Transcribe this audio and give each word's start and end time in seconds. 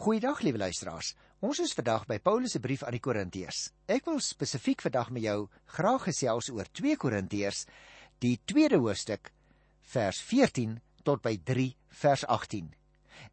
Goeiedag 0.00 0.38
liewe 0.40 0.56
luisteraars. 0.58 1.10
Ons 1.44 1.58
is 1.60 1.74
vandag 1.76 2.06
by 2.08 2.16
Paulus 2.24 2.54
se 2.54 2.60
brief 2.64 2.80
aan 2.86 2.94
die 2.96 3.02
Korintiërs. 3.04 3.66
Ek 3.84 4.06
wil 4.08 4.16
spesifiek 4.24 4.80
vandag 4.80 5.10
met 5.12 5.26
jou 5.26 5.42
graag 5.74 6.06
gesels 6.06 6.48
oor 6.48 6.70
2 6.78 6.96
Korintiërs, 7.02 7.66
die 8.24 8.38
tweede 8.48 8.78
hoofstuk, 8.80 9.28
vers 9.92 10.22
14 10.24 10.78
tot 11.04 11.20
by 11.20 11.34
3 11.52 11.66
vers 12.00 12.24
18. 12.32 12.72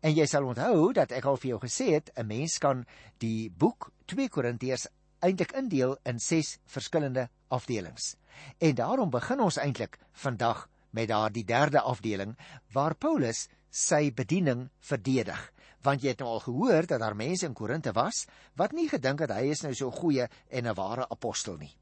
En 0.04 0.12
jy 0.18 0.28
sal 0.28 0.50
onthou 0.50 0.92
dat 0.98 1.16
ek 1.16 1.32
al 1.32 1.40
vir 1.40 1.54
jou 1.54 1.62
gesê 1.64 1.88
het 1.94 2.12
'n 2.18 2.28
mens 2.28 2.60
kan 2.60 2.84
die 3.24 3.47
boek 3.49 3.88
2 4.12 4.28
Korintiërs 4.28 4.90
eintlik 5.24 5.56
indeel 5.56 5.96
in 6.04 6.20
6 6.20 6.58
verskillende 6.65 7.29
afdelings. 7.47 8.18
En 8.60 8.76
daarom 8.76 9.10
begin 9.10 9.40
ons 9.40 9.58
eintlik 9.58 9.97
vandag 10.12 10.68
met 10.92 11.08
daardie 11.08 11.46
derde 11.46 11.79
afdeling 11.79 12.36
waar 12.74 12.96
Paulus 12.96 13.47
sy 13.72 14.12
bediening 14.12 14.70
verdedig 14.79 15.54
want 15.83 16.02
jy 16.03 16.13
het 16.13 16.20
nou 16.23 16.30
al 16.30 16.44
gehoor 16.45 16.88
dat 16.88 16.99
daar 16.99 17.16
mense 17.16 17.45
in 17.45 17.53
Korinte 17.53 17.94
was 17.94 18.26
wat 18.55 18.72
nie 18.72 18.90
gedink 18.90 19.20
het 19.20 19.31
hy 19.31 19.52
is 19.52 19.63
nou 19.63 19.73
so 19.76 19.91
goeie 19.91 20.27
en 20.49 20.68
'n 20.68 20.76
ware 20.76 21.09
apostel 21.09 21.58
nie. 21.58 21.76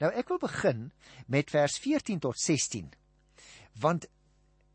Nou 0.00 0.10
ek 0.12 0.28
wil 0.28 0.38
begin 0.38 0.92
met 1.26 1.50
vers 1.50 1.78
14 1.78 2.18
tot 2.18 2.38
16. 2.38 2.92
Want 3.80 4.06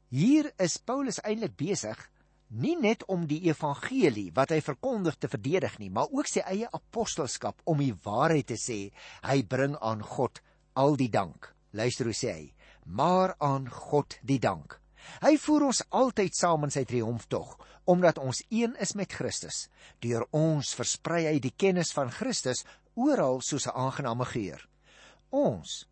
hier 0.09 0.52
is 0.58 0.77
Paulus 0.77 1.20
eintlik 1.21 1.55
besig 1.55 2.09
nie 2.48 2.77
net 2.80 3.04
om 3.12 3.26
die 3.27 3.41
evangelie 3.49 4.32
wat 4.35 4.54
hy 4.55 4.62
verkondig 4.63 5.18
te 5.20 5.27
verdedig 5.27 5.77
nie, 5.80 5.90
maar 5.90 6.07
ook 6.12 6.27
sy 6.27 6.44
eie 6.48 6.70
apostelskap 6.71 7.62
om 7.66 7.77
die 7.84 7.94
waarheid 8.04 8.48
te 8.48 8.55
sê. 8.55 8.91
Hy 9.23 9.44
bring 9.44 9.76
aan 9.82 10.02
God 10.02 10.41
al 10.73 10.96
die 10.96 11.12
dank. 11.12 11.54
Luister 11.71 12.05
hoe 12.05 12.16
sê 12.16 12.32
hy: 12.34 12.54
"Maar 12.85 13.35
aan 13.40 13.70
God 13.70 14.18
die 14.23 14.40
dank." 14.40 14.80
Hy 15.22 15.38
voer 15.38 15.68
ons 15.70 15.84
altyd 15.90 16.36
saam 16.36 16.64
in 16.68 16.74
sy 16.74 16.84
triomftog 16.86 17.58
omdat 17.88 18.18
ons 18.20 18.42
een 18.52 18.76
is 18.84 18.94
met 19.00 19.14
Christus. 19.14 19.70
Deur 20.04 20.26
ons 20.36 20.74
versprei 20.76 21.24
hy 21.30 21.38
die 21.40 21.54
kennis 21.56 21.94
van 21.96 22.12
Christus 22.12 22.66
oral 22.96 23.41
soos 23.41 23.68
'n 23.68 23.76
aangename 23.76 24.26
geur. 24.26 24.68
Ons 25.32 25.86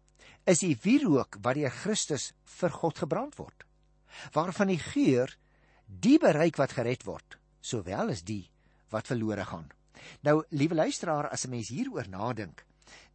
is 0.45 0.59
die 0.59 0.75
wierook 0.83 1.37
wat 1.41 1.55
deur 1.55 1.71
Christus 1.71 2.33
vir 2.43 2.69
God 2.69 2.97
gebrand 2.97 3.37
word. 3.37 3.63
Waarvan 4.33 4.67
die 4.67 4.79
geur 4.79 5.31
die 5.87 6.17
bereik 6.19 6.57
wat 6.57 6.71
gered 6.71 7.05
word, 7.05 7.37
sowel 7.61 8.09
as 8.09 8.21
die 8.21 8.49
wat 8.89 9.07
verlore 9.07 9.45
gaan. 9.45 9.71
Nou, 10.21 10.43
liewe 10.49 10.75
luisteraar, 10.75 11.29
as 11.29 11.45
'n 11.45 11.49
mens 11.49 11.69
hieroor 11.69 12.07
nadink, 12.07 12.65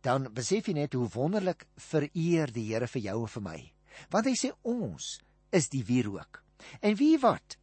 dan 0.03 0.33
besef 0.33 0.69
jy 0.69 0.75
net 0.75 0.93
hoe 0.93 1.09
wonderlik 1.09 1.67
vereer 1.77 2.53
die 2.53 2.73
Here 2.73 2.87
vir 2.87 3.03
jou 3.03 3.21
en 3.23 3.29
vir 3.29 3.43
my. 3.43 3.73
Want 4.11 4.27
hy 4.27 4.35
sê 4.35 4.53
ons 4.63 5.21
is 5.51 5.69
die 5.69 5.85
wierook. 5.85 6.43
En 6.81 6.97
wie 6.97 7.19
wat? 7.23 7.57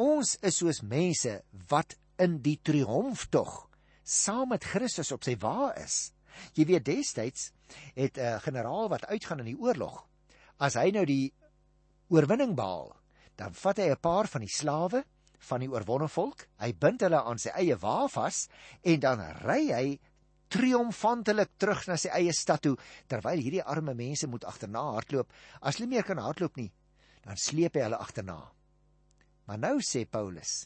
Ons 0.00 0.36
is 0.46 0.60
soos 0.60 0.82
mense 0.82 1.42
wat 1.68 1.96
in 2.20 2.40
die 2.44 2.58
triomftog 2.62 3.66
saam 4.04 4.50
met 4.54 4.64
Christus 4.64 5.12
op 5.12 5.24
sy 5.24 5.36
wa 5.40 5.70
is. 5.78 6.10
Jy 6.56 6.66
weet 6.70 6.86
destyds 6.88 7.50
het 7.94 8.18
'n 8.18 8.20
uh, 8.20 8.40
generaal 8.42 8.88
wat 8.88 9.06
uitgaan 9.06 9.40
in 9.40 9.52
die 9.52 9.60
oorlog, 9.60 10.06
as 10.58 10.74
hy 10.74 10.90
nou 10.90 11.04
die 11.04 11.32
oorwinning 12.08 12.56
behaal, 12.56 12.96
dan 13.36 13.54
vat 13.54 13.78
hy 13.78 13.90
'n 13.90 14.00
paar 14.00 14.26
van 14.26 14.40
die 14.40 14.54
slawe 14.54 15.04
van 15.38 15.60
die 15.60 15.70
oorwonne 15.70 16.08
volk, 16.08 16.48
hy 16.58 16.72
bind 16.72 17.00
hulle 17.00 17.22
aan 17.22 17.38
sy 17.38 17.50
eie 17.56 17.76
wa 17.76 18.08
vas 18.08 18.48
en 18.82 19.00
dan 19.00 19.20
ry 19.44 19.62
hy 19.72 19.98
triomfantelik 20.50 21.52
terug 21.56 21.86
na 21.88 21.96
sy 21.96 22.08
eie 22.08 22.32
stad 22.32 22.62
toe 22.62 22.76
terwyl 23.08 23.38
hierdie 23.38 23.62
arme 23.62 23.94
mense 23.94 24.26
moet 24.26 24.44
agterna 24.44 24.82
hardloop. 24.96 25.30
As 25.62 25.78
hulle 25.78 25.88
meer 25.88 26.02
kan 26.02 26.18
hardloop 26.18 26.56
nie, 26.56 26.70
dan 27.26 27.36
sleep 27.36 27.76
hy 27.76 27.84
hulle 27.86 28.00
agterna. 28.00 28.38
Maar 29.46 29.58
nou 29.58 29.76
sê 29.84 30.04
Paulus, 30.06 30.64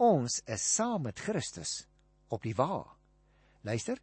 ons 0.00 0.40
is 0.50 0.64
saam 0.74 1.06
met 1.08 1.20
Christus 1.20 1.84
op 2.32 2.42
die 2.46 2.54
wa. 2.58 2.84
Luister, 3.64 3.98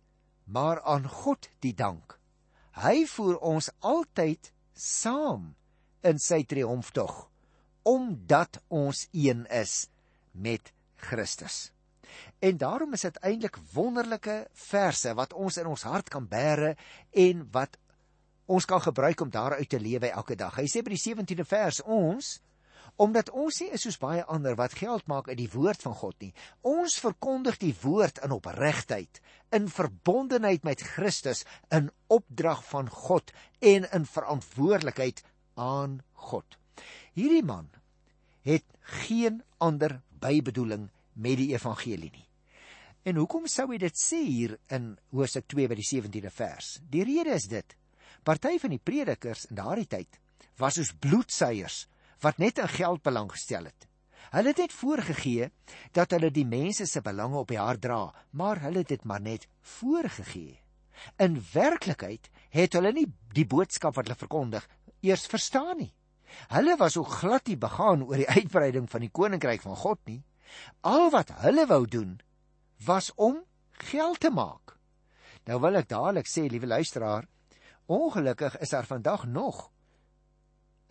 maar 0.46 0.82
aan 0.82 1.08
God 1.08 1.50
die 1.64 1.74
dank. 1.78 2.18
Hy 2.82 3.06
voer 3.08 3.38
ons 3.44 3.70
altyd 3.80 4.52
saam 4.74 5.52
in 6.08 6.20
sy 6.22 6.44
triomftog 6.48 7.28
omdat 7.88 8.60
ons 8.70 9.08
een 9.10 9.48
is 9.50 9.88
met 10.32 10.70
Christus. 11.02 11.72
En 12.40 12.58
daarom 12.58 12.94
is 12.94 13.06
dit 13.08 13.18
eintlik 13.26 13.58
wonderlike 13.74 14.36
verse 14.54 15.14
wat 15.18 15.34
ons 15.34 15.58
in 15.58 15.70
ons 15.70 15.86
hart 15.90 16.12
kan 16.14 16.28
bære 16.30 16.76
en 17.26 17.46
wat 17.56 17.78
ons 18.52 18.68
kan 18.68 18.82
gebruik 18.84 19.22
om 19.24 19.32
daaruit 19.32 19.70
te 19.70 19.80
lewe 19.80 20.12
elke 20.12 20.36
dag. 20.36 20.58
Hy 20.60 20.68
sê 20.68 20.84
by 20.84 20.94
die 20.96 21.04
17de 21.04 21.48
vers 21.48 21.82
ons 21.88 22.40
omdat 23.02 23.30
ons 23.32 23.56
nie 23.62 23.70
is 23.72 23.86
soos 23.86 23.98
baie 24.02 24.24
ander 24.30 24.58
wat 24.60 24.76
geld 24.78 25.06
maak 25.10 25.30
uit 25.32 25.40
die 25.40 25.50
woord 25.54 25.82
van 25.86 25.96
God 25.96 26.18
nie. 26.22 26.34
Ons 26.68 27.00
verkondig 27.02 27.58
die 27.62 27.74
woord 27.82 28.20
in 28.26 28.34
opregtheid, 28.36 29.22
in 29.56 29.70
verbondenheid 29.72 30.66
met 30.68 30.84
Christus, 30.84 31.46
in 31.72 31.90
opdrag 32.12 32.66
van 32.68 32.92
God 32.92 33.32
en 33.60 33.88
in 33.88 34.06
verantwoordelikheid 34.06 35.24
aan 35.56 36.02
God. 36.30 36.58
Hierdie 37.16 37.46
man 37.48 37.72
het 38.46 38.68
geen 39.06 39.42
ander 39.58 40.02
bybedoeling 40.22 40.90
met 41.14 41.40
die 41.40 41.54
evangelie 41.56 42.12
nie. 42.12 42.28
En 43.08 43.18
hoekom 43.18 43.48
sou 43.50 43.66
hy 43.72 43.80
dit 43.82 43.98
sê 43.98 44.20
hier 44.22 44.60
in 44.70 44.94
Hoofstuk 45.16 45.48
2 45.50 45.72
by 45.72 45.78
die 45.80 45.88
17de 45.88 46.30
vers? 46.34 46.76
Die 46.92 47.06
rede 47.08 47.34
is 47.34 47.48
dit: 47.50 47.74
party 48.24 48.58
van 48.62 48.74
die 48.76 48.84
predikers 48.84 49.48
in 49.50 49.58
daardie 49.60 49.88
tyd 49.90 50.20
was 50.62 50.78
soos 50.78 50.94
bloedsuiers 50.94 51.86
wat 52.22 52.38
net 52.38 52.60
in 52.62 52.70
geld 52.70 53.02
belang 53.04 53.32
gestel 53.34 53.66
het. 53.66 53.88
Hulle 54.32 54.54
het 54.54 54.62
net 54.62 54.74
voorgegee 54.74 55.50
dat 55.98 56.14
hulle 56.14 56.30
die 56.32 56.46
mense 56.46 56.86
se 56.86 57.02
belange 57.02 57.40
op 57.42 57.50
die 57.52 57.60
hart 57.60 57.82
dra, 57.82 58.12
maar 58.32 58.62
hulle 58.62 58.84
het 58.84 58.94
dit 58.94 59.04
maar 59.04 59.22
net 59.22 59.48
voorgegee. 59.80 60.60
In 61.18 61.40
werklikheid 61.54 62.30
het 62.54 62.78
hulle 62.78 62.94
nie 62.94 63.08
die 63.34 63.48
boodskap 63.48 63.98
wat 63.98 64.08
hulle 64.08 64.20
verkondig 64.20 64.68
eers 65.02 65.26
verstaan 65.28 65.82
nie. 65.82 65.94
Hulle 66.54 66.78
was 66.78 66.98
ook 66.98 67.10
glad 67.22 67.48
nie 67.50 67.58
begaan 67.58 68.06
oor 68.06 68.22
die 68.22 68.30
uitbreiding 68.30 68.88
van 68.90 69.04
die 69.04 69.12
koninkryk 69.12 69.66
van 69.66 69.76
God 69.76 70.00
nie. 70.06 70.22
Al 70.86 71.10
wat 71.12 71.34
hulle 71.42 71.66
wou 71.68 71.84
doen 71.88 72.20
was 72.86 73.12
om 73.16 73.42
geld 73.90 74.20
te 74.20 74.32
maak. 74.32 74.78
Nou 75.50 75.58
wil 75.60 75.80
ek 75.82 75.90
dadelik 75.90 76.30
sê, 76.30 76.46
liewe 76.48 76.70
luisteraar, 76.70 77.26
ongelukkig 77.92 78.58
is 78.64 78.72
daar 78.74 78.88
vandag 78.88 79.26
nog 79.28 79.68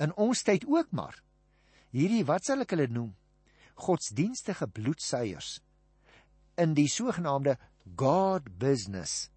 in 0.01 0.13
ons 0.17 0.43
tyd 0.43 0.65
ook 0.69 0.93
maar. 0.97 1.17
Hierdie 1.93 2.25
wat 2.25 2.47
sal 2.47 2.65
ek 2.65 2.73
hulle 2.73 2.89
noem? 2.89 3.11
Godsdienstige 3.81 4.69
bloedsuiers 4.69 5.59
in 6.61 6.75
die 6.77 6.89
sogenaamde 6.93 7.57
God 7.97 8.49
business 8.61 9.31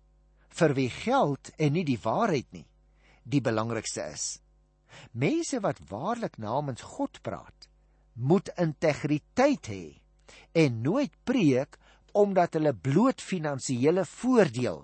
vir 0.53 0.73
wie 0.78 0.90
geld 0.91 1.52
en 1.57 1.75
nie 1.78 1.85
die 1.88 2.00
waarheid 2.03 2.50
nie 2.56 2.68
die 3.23 3.41
belangrikste 3.44 4.03
is. 4.12 4.25
Mense 5.16 5.62
wat 5.63 5.79
waarlik 5.90 6.35
namens 6.38 6.84
God 6.84 7.22
praat, 7.23 7.69
moet 8.13 8.52
integriteit 8.59 9.69
hê 9.72 9.85
en 10.59 10.81
nooit 10.84 11.13
preek 11.25 11.79
omdat 12.13 12.59
hulle 12.59 12.75
bloot 12.75 13.23
finansiële 13.23 14.03
voordeel 14.06 14.84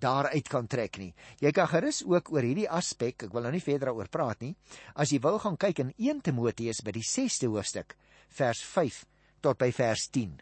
daaruit 0.00 0.48
kan 0.48 0.66
trek 0.66 0.98
nie. 1.00 1.12
Jy 1.40 1.52
kan 1.56 1.68
gerus 1.70 2.02
ook 2.06 2.32
oor 2.32 2.44
hierdie 2.46 2.68
aspek, 2.70 3.26
ek 3.26 3.34
wil 3.34 3.46
nou 3.46 3.52
nie 3.54 3.64
verder 3.64 3.90
daaroor 3.90 4.10
praat 4.12 4.40
nie, 4.44 4.54
as 4.94 5.12
jy 5.12 5.20
wil 5.22 5.38
gaan 5.42 5.58
kyk 5.60 5.84
in 5.84 5.92
1 5.98 6.22
Timoteus 6.30 6.82
by 6.84 6.94
die 6.96 7.06
6ste 7.06 7.50
hoofstuk, 7.52 7.96
vers 8.36 8.62
5 8.64 9.04
tot 9.44 9.60
by 9.60 9.70
vers 9.74 10.08
10. 10.12 10.38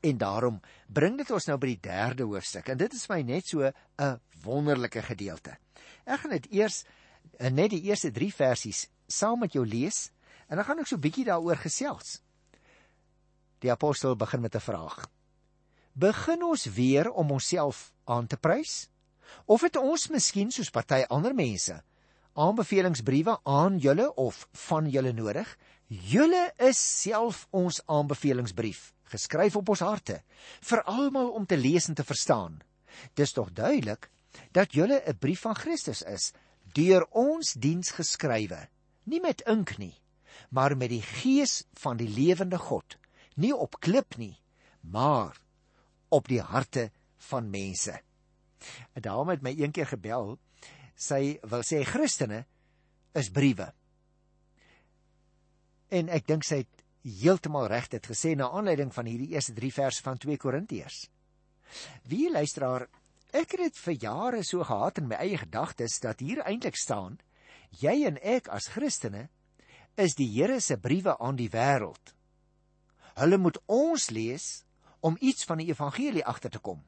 En 0.00 0.18
daarom 0.18 0.60
bring 0.88 1.18
dit 1.20 1.30
ons 1.30 1.46
nou 1.50 1.58
by 1.60 1.74
die 1.74 1.82
3de 1.84 2.26
hoofstuk 2.30 2.70
en 2.72 2.80
dit 2.80 2.96
is 2.96 3.08
my 3.10 3.20
net 3.22 3.46
so 3.46 3.66
'n 3.66 4.20
wonderlike 4.44 5.02
gedeelte. 5.02 5.58
Ek 6.06 6.20
gaan 6.20 6.30
dit 6.30 6.46
eers 6.52 6.84
eh, 7.38 7.50
net 7.50 7.70
die 7.70 7.82
eerste 7.82 8.10
3 8.10 8.32
versies 8.32 8.88
saam 9.06 9.40
met 9.40 9.52
jou 9.52 9.66
lees 9.66 10.10
en 10.48 10.56
dan 10.56 10.64
gaan 10.64 10.78
ek 10.78 10.86
so 10.86 10.96
bietjie 10.96 11.24
daaroor 11.24 11.56
gesels. 11.56 12.22
Die 13.60 13.70
apostel 13.70 14.16
begin 14.16 14.40
met 14.40 14.54
'n 14.54 14.60
vraag 14.60 15.06
begin 15.92 16.42
ons 16.44 16.64
weer 16.64 17.10
om 17.10 17.30
onsself 17.30 17.92
aan 18.04 18.26
te 18.26 18.36
prys? 18.36 18.88
Of 19.46 19.62
het 19.62 19.76
ons 19.76 20.08
miskien 20.08 20.50
soos 20.50 20.70
party 20.70 21.04
ander 21.08 21.34
mense 21.34 21.82
aanbevelingsbriewe 22.38 23.40
aan 23.42 23.78
julle 23.78 24.14
of 24.14 24.48
van 24.68 24.88
julle 24.90 25.12
nodig? 25.12 25.48
Julle 25.86 26.52
is 26.62 26.78
self 26.78 27.46
ons 27.50 27.80
aanbevelingsbrief, 27.90 28.92
geskryf 29.10 29.56
op 29.58 29.72
ons 29.74 29.82
harte, 29.82 30.20
vir 30.62 30.82
almal 30.86 31.32
om 31.34 31.46
te 31.46 31.58
lees 31.58 31.88
en 31.90 31.98
te 31.98 32.06
verstaan. 32.06 32.60
Dis 33.18 33.34
tog 33.34 33.50
duidelik 33.52 34.10
dat 34.54 34.72
julle 34.72 35.02
'n 35.06 35.18
brief 35.18 35.40
van 35.40 35.54
Christus 35.54 36.02
is, 36.02 36.32
deur 36.72 37.06
ons 37.10 37.52
diens 37.52 37.90
geskrywe, 37.90 38.68
nie 39.04 39.20
met 39.20 39.42
ink 39.46 39.78
nie, 39.78 39.94
maar 40.50 40.76
met 40.76 40.90
die 40.90 41.02
gees 41.02 41.64
van 41.74 41.96
die 41.96 42.08
lewende 42.08 42.58
God, 42.58 42.96
nie 43.34 43.54
op 43.54 43.80
klip 43.80 44.16
nie, 44.16 44.38
maar 44.80 45.34
op 46.10 46.28
die 46.28 46.42
harte 46.42 46.90
van 47.30 47.50
mense. 47.50 48.00
'n 48.96 49.00
Dame 49.00 49.32
het 49.32 49.42
my 49.42 49.54
eendag 49.56 49.88
gebel. 49.88 50.38
Sy 50.94 51.38
wil 51.42 51.62
sê 51.64 51.84
Christene 51.84 52.44
is 53.14 53.30
briewe. 53.30 53.72
En 55.88 56.08
ek 56.08 56.26
dink 56.26 56.44
sy 56.44 56.62
het 56.62 56.84
heeltemal 57.02 57.66
reg 57.66 57.88
dit 57.88 58.06
gesê 58.06 58.36
na 58.36 58.50
aanleiding 58.50 58.92
van 58.94 59.08
hierdie 59.08 59.32
eerste 59.32 59.54
3 59.56 59.72
verse 59.72 60.02
van 60.02 60.18
2 60.18 60.36
Korintiërs. 60.36 61.08
Wie 62.04 62.30
luisteraar, 62.30 62.88
ek 63.32 63.56
het 63.56 63.60
dit 63.60 63.78
vir 63.78 63.96
jare 64.02 64.42
so 64.44 64.64
gehad 64.64 64.98
in 64.98 65.08
my 65.08 65.16
eie 65.16 65.38
gedagtes 65.38 65.98
dat 66.00 66.20
hier 66.20 66.42
eintlik 66.44 66.76
staan 66.76 67.18
jy 67.78 68.04
en 68.06 68.18
ek 68.22 68.50
as 68.50 68.68
Christene 68.74 69.28
is 69.96 70.16
die 70.18 70.28
Here 70.28 70.60
se 70.60 70.76
briewe 70.76 71.16
aan 71.18 71.38
die 71.38 71.50
wêreld. 71.50 72.14
Hulle 73.18 73.38
moet 73.38 73.58
ons 73.66 74.10
lees 74.10 74.64
om 75.00 75.16
iets 75.20 75.44
van 75.44 75.58
die 75.58 75.68
evangelie 75.70 76.24
agter 76.24 76.50
te 76.50 76.58
kom. 76.58 76.82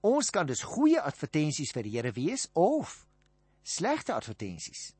Ons 0.00 0.30
kan 0.30 0.46
dus 0.46 0.62
goeie 0.62 1.00
advertensies 1.00 1.72
vir 1.72 1.86
die 1.86 1.96
Here 1.96 2.12
wees 2.12 2.48
of 2.52 3.06
slegte 3.62 4.14
advertensies. 4.14 4.92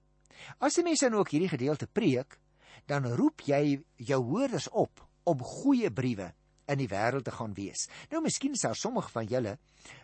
As 0.59 0.79
'n 0.79 0.85
mens 0.85 1.01
dan 1.01 1.15
ook 1.15 1.31
hierdie 1.31 1.49
gedeelte 1.49 1.87
preek, 1.87 2.39
dan 2.87 3.07
roep 3.07 3.41
jy 3.41 3.83
jou 3.97 4.23
hoorders 4.25 4.69
op 4.69 5.09
om 5.25 5.43
goeie 5.43 5.91
briewe 5.91 6.33
in 6.67 6.79
die 6.79 6.89
wêreld 6.89 7.25
te 7.25 7.31
gaan 7.31 7.55
wees. 7.55 7.89
Nou 8.11 8.23
miskien 8.23 8.53
is 8.53 8.61
daar 8.61 8.77
sommige 8.77 9.11
van 9.11 9.27
julle 9.27 9.59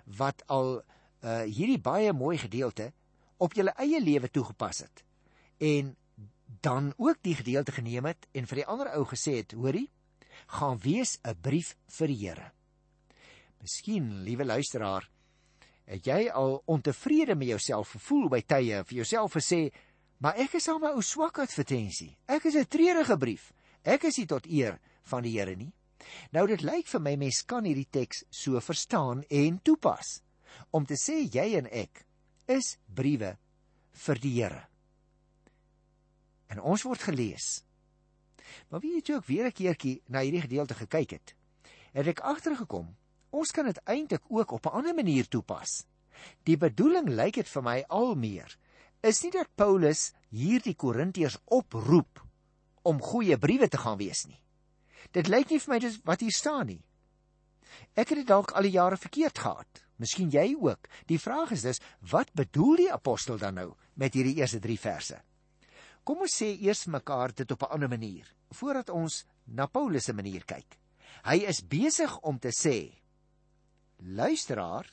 wat 0.05 0.43
al 0.47 0.83
uh 1.25 1.43
hierdie 1.49 1.81
baie 1.81 2.13
mooi 2.13 2.39
gedeelte 2.39 2.93
op 3.37 3.55
julle 3.57 3.73
eie 3.81 4.01
lewe 4.01 4.29
toegepas 4.31 4.79
het 4.79 5.05
en 5.59 5.97
dan 6.61 6.93
ook 6.97 7.17
die 7.23 7.35
gedeelte 7.35 7.73
geneem 7.73 8.05
het 8.05 8.29
en 8.33 8.47
vir 8.47 8.61
die 8.61 8.67
ander 8.67 8.91
ou 8.97 9.05
gesê 9.09 9.39
het, 9.41 9.53
hoorie, 9.53 9.89
gaan 10.47 10.79
wees 10.79 11.19
'n 11.25 11.35
brief 11.41 11.77
vir 11.99 12.09
die 12.09 12.29
Here. 12.29 12.53
Miskien, 13.61 14.23
liewe 14.25 14.45
luisteraar, 14.45 15.11
het 15.85 16.07
jy 16.07 16.31
al 16.31 16.63
ontevrede 16.67 17.35
met 17.35 17.49
jouself 17.49 17.91
gevoel 17.91 18.29
by 18.29 18.41
tye 18.41 18.85
vir 18.85 18.97
jouself 18.97 19.33
gesê, 19.33 19.73
Maar 20.25 20.39
ek 20.41 20.55
is 20.57 20.69
al 20.73 20.79
my 20.81 20.95
ou 20.97 21.03
swak 21.05 21.37
advertensie. 21.43 22.15
Ek 22.25 22.47
is 22.49 22.55
'n 22.57 22.65
treurige 22.65 23.17
brief. 23.19 23.53
Ek 23.83 24.05
is 24.05 24.17
nie 24.17 24.27
tot 24.27 24.47
eer 24.47 24.81
van 25.03 25.23
die 25.23 25.39
Here 25.39 25.57
nie. 25.57 25.73
Nou 26.33 26.47
dit 26.47 26.63
lyk 26.63 26.87
vir 26.87 27.01
my 27.01 27.17
mens 27.17 27.43
kan 27.43 27.65
hierdie 27.65 27.91
teks 27.91 28.25
so 28.31 28.61
verstaan 28.61 29.25
en 29.29 29.61
toepas 29.63 30.23
om 30.71 30.87
te 30.87 30.95
sê 30.95 31.29
jy 31.29 31.57
en 31.57 31.67
ek 31.67 32.07
is 32.47 32.79
briewe 32.89 33.37
vir 33.93 34.19
die 34.19 34.35
Here. 34.41 34.69
En 36.49 36.61
ons 36.61 36.83
word 36.83 37.03
gelees. 37.03 37.65
Maar 38.69 38.81
wie 38.81 38.97
het 38.97 39.11
ook 39.11 39.25
weer 39.27 39.47
'n 39.47 39.53
keertjie 39.53 40.03
na 40.07 40.21
hierdie 40.21 40.41
gedeelte 40.41 40.75
gekyk 40.75 41.11
het, 41.11 41.35
het 41.93 42.07
ek 42.07 42.21
agtergekom 42.21 42.97
ons 43.31 43.51
kan 43.51 43.65
dit 43.65 43.81
eintlik 43.85 44.23
ook 44.29 44.51
op 44.51 44.67
'n 44.67 44.77
ander 44.79 44.95
manier 44.95 45.29
toepas. 45.29 45.87
Die 46.43 46.57
bedoeling 46.57 47.09
lyk 47.09 47.35
dit 47.35 47.49
vir 47.49 47.63
my 47.63 47.85
al 47.89 48.15
meer 48.15 48.57
is 49.01 49.23
nie 49.23 49.31
dat 49.31 49.55
Paulus 49.55 50.13
hierdie 50.29 50.75
Korintiërs 50.75 51.39
oproep 51.45 52.23
om 52.83 53.03
goeie 53.03 53.39
briewe 53.39 53.69
te 53.69 53.79
gaan 53.79 53.99
wees 53.99 54.25
nie. 54.27 54.41
Dit 55.13 55.29
lyk 55.29 55.51
nie 55.51 55.61
vir 55.61 55.75
my 55.75 55.79
dis 55.79 56.01
wat 56.05 56.21
hier 56.21 56.33
staan 56.33 56.67
nie. 56.67 56.83
Ek 57.95 58.09
het 58.09 58.19
dit 58.19 58.27
dalk 58.27 58.55
al 58.57 58.63
die 58.63 58.77
jare 58.77 58.97
verkeerd 58.97 59.39
gehad. 59.39 59.85
Miskien 59.97 60.31
jy 60.31 60.57
ook. 60.59 60.89
Die 61.07 61.21
vraag 61.21 61.53
is 61.55 61.63
dus, 61.63 61.81
wat 62.11 62.33
bedoel 62.35 62.77
die 62.77 62.93
apostel 62.93 63.39
dan 63.39 63.55
nou 63.55 63.75
met 63.95 64.15
hierdie 64.15 64.37
eerste 64.41 64.59
3 64.59 64.79
verse? 64.79 65.21
Kom 66.05 66.21
ons 66.21 66.37
sê 66.37 66.51
eers 66.61 66.85
mekaar 66.93 67.33
dit 67.33 67.51
op 67.51 67.63
'n 67.63 67.73
ander 67.75 67.89
manier 67.89 68.29
voordat 68.53 68.91
ons 68.91 69.25
na 69.47 69.67
Paulus 69.67 70.05
se 70.05 70.13
manier 70.13 70.45
kyk. 70.45 70.79
Hy 71.25 71.37
is 71.49 71.67
besig 71.67 72.19
om 72.21 72.39
te 72.39 72.53
sê: 72.53 72.93
Luisteraar 73.99 74.87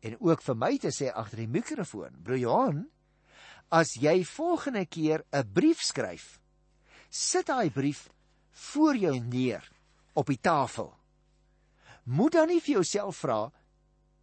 en 0.00 0.16
ook 0.20 0.42
vir 0.42 0.54
my 0.54 0.78
te 0.78 0.88
sê 0.88 1.10
agter 1.12 1.38
die 1.38 1.48
mikrofoon, 1.48 2.22
broer 2.22 2.38
Johan, 2.38 2.88
as 3.70 3.94
jy 3.94 4.24
volgende 4.24 4.86
keer 4.86 5.24
'n 5.32 5.52
brief 5.52 5.80
skryf, 5.82 6.40
sit 7.10 7.46
daai 7.46 7.70
brief 7.70 8.08
voor 8.50 8.96
jou 8.96 9.18
neer 9.18 9.70
op 10.14 10.26
die 10.26 10.40
tafel. 10.40 10.94
Moet 12.04 12.32
dan 12.32 12.48
nie 12.48 12.60
vir 12.60 12.74
jouself 12.74 13.16
vra 13.16 13.52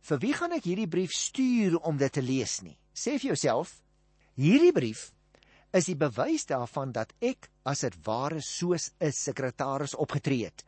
vir 0.02 0.20
wie 0.20 0.34
gaan 0.34 0.52
ek 0.52 0.64
hierdie 0.64 0.88
brief 0.88 1.12
stuur 1.12 1.78
om 1.78 1.98
dit 1.98 2.14
te 2.14 2.22
lees 2.22 2.62
nie. 2.62 2.78
Sê 2.94 3.20
vir 3.20 3.36
jouself, 3.36 3.84
hierdie 4.36 4.72
brief 4.72 5.12
is 5.78 5.88
die 5.90 5.98
bewys 6.00 6.48
daarvan 6.50 6.92
dat 6.96 7.14
ek 7.22 7.50
as 7.68 7.84
dit 7.86 7.96
ware 8.06 8.42
soos 8.42 8.92
'n 9.00 9.12
sekretaris 9.12 9.96
opgetree 9.96 10.46
het. 10.46 10.64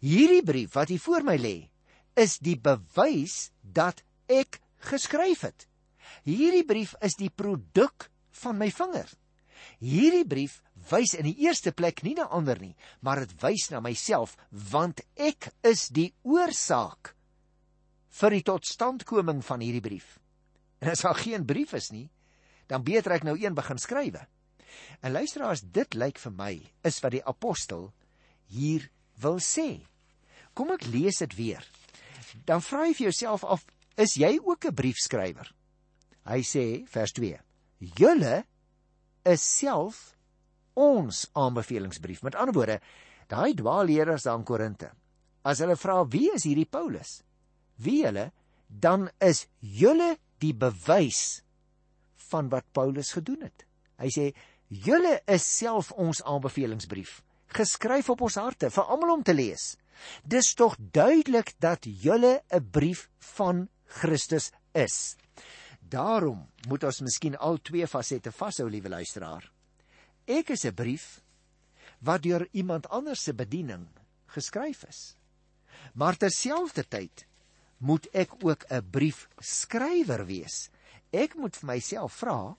Hierdie 0.00 0.42
brief 0.42 0.74
wat 0.74 0.88
hier 0.88 1.00
voor 1.00 1.22
my 1.22 1.36
lê, 1.36 1.70
is 2.16 2.38
die 2.38 2.56
bewys 2.56 3.50
dat 3.62 4.02
ek 4.28 4.60
geskryf 4.78 5.40
het. 5.40 5.66
Hierdie 6.24 6.64
brief 6.64 6.94
is 7.00 7.16
die 7.18 7.30
produk 7.30 8.10
van 8.30 8.58
my 8.58 8.70
vinger. 8.70 9.08
Hierdie 9.80 10.26
brief 10.26 10.62
wys 10.90 11.14
in 11.14 11.24
die 11.24 11.46
eerste 11.46 11.72
plek 11.72 12.02
nie 12.02 12.14
na 12.14 12.28
ander 12.28 12.58
nie, 12.60 12.76
maar 13.00 13.22
dit 13.24 13.32
wys 13.42 13.70
na 13.70 13.80
myself 13.80 14.36
want 14.50 15.00
ek 15.16 15.50
is 15.62 15.88
die 15.88 16.12
oorsaak 16.22 17.14
vir 18.20 18.30
die 18.30 18.44
totstandkoming 18.46 19.42
van 19.42 19.60
hierdie 19.64 19.82
brief. 19.82 20.18
En 20.80 20.92
as 20.92 21.02
daar 21.02 21.18
geen 21.18 21.46
brief 21.46 21.72
is 21.74 21.90
nie, 21.90 22.10
dan 22.68 22.84
beter 22.84 23.16
ek 23.16 23.24
nou 23.24 23.34
een 23.40 23.54
begin 23.56 23.80
skrywe. 23.80 24.26
En 25.00 25.12
luisteraars, 25.12 25.60
dit 25.60 25.94
lyk 25.94 26.18
vir 26.18 26.32
my 26.32 26.52
is 26.82 27.00
wat 27.04 27.12
die 27.12 27.24
apostel 27.24 27.92
hier 28.52 28.88
wil 29.20 29.38
sê. 29.42 29.84
Kom 30.54 30.70
ek 30.74 30.86
lees 30.86 31.18
dit 31.18 31.36
weer. 31.36 31.64
Dan 32.46 32.62
vra 32.62 32.86
jy 32.88 32.94
vir 32.94 33.06
jouself 33.10 33.44
af, 33.44 33.66
is 33.96 34.16
jy 34.16 34.38
ook 34.42 34.66
'n 34.66 34.74
briefskrywer? 34.74 35.54
Hy 36.24 36.40
sê 36.42 36.86
vers 36.88 37.12
julle 37.78 38.44
is 39.24 39.42
self 39.42 40.16
ons 40.74 41.26
aanbevelingsbrief. 41.32 42.22
Met 42.22 42.34
ander 42.34 42.54
woorde, 42.54 42.80
daai 43.28 43.54
dwaalleerders 43.54 44.22
daar 44.22 44.38
in 44.38 44.44
Korinte, 44.44 44.90
as 45.44 45.60
hulle 45.62 45.76
vra 45.76 46.02
wie 46.08 46.30
is 46.34 46.44
hierdie 46.44 46.68
Paulus? 46.68 47.22
Wie 47.76 48.04
hulle? 48.06 48.32
Dan 48.68 49.10
is 49.20 49.46
julle 49.60 50.16
die 50.42 50.54
bewys 50.54 51.42
van 52.30 52.48
wat 52.48 52.66
Paulus 52.72 53.12
gedoen 53.12 53.44
het. 53.46 53.66
Hy 54.00 54.10
sê 54.10 54.24
julle 54.68 55.20
is 55.26 55.44
self 55.58 55.92
ons 55.92 56.22
aanbevelingsbrief, 56.22 57.22
geskryf 57.54 58.10
op 58.10 58.20
ons 58.26 58.38
harte 58.40 58.70
vir 58.70 58.84
almal 58.84 59.18
om 59.18 59.22
te 59.22 59.34
lees. 59.34 59.76
Dis 60.24 60.54
tog 60.54 60.76
duidelik 60.78 61.54
dat 61.58 61.84
julle 61.84 62.42
'n 62.50 62.70
brief 62.70 63.08
van 63.36 63.68
Christus 63.86 64.50
is. 64.72 65.16
Daarom 65.80 66.48
moet 66.68 66.84
ons 66.84 67.00
miskien 67.00 67.36
al 67.36 67.58
twee 67.62 67.86
fasette 67.86 68.32
vashou, 68.32 68.70
liewe 68.70 68.88
luisteraar. 68.88 69.50
Ek 70.26 70.50
is 70.50 70.64
'n 70.64 70.74
brief 70.74 71.20
wat 72.00 72.22
deur 72.22 72.48
iemand 72.52 72.88
anders 72.88 73.22
se 73.22 73.34
bediening 73.34 73.88
geskryf 74.26 74.84
is. 74.88 75.16
Maar 75.94 76.16
terselfdertyd 76.16 77.26
moet 77.78 78.06
ek 78.12 78.30
ook 78.44 78.64
'n 78.70 78.90
briefskrywer 78.90 80.26
wees. 80.26 80.70
Ek 81.10 81.34
moet 81.34 81.56
vir 81.56 81.66
myself 81.66 82.12
vra, 82.12 82.56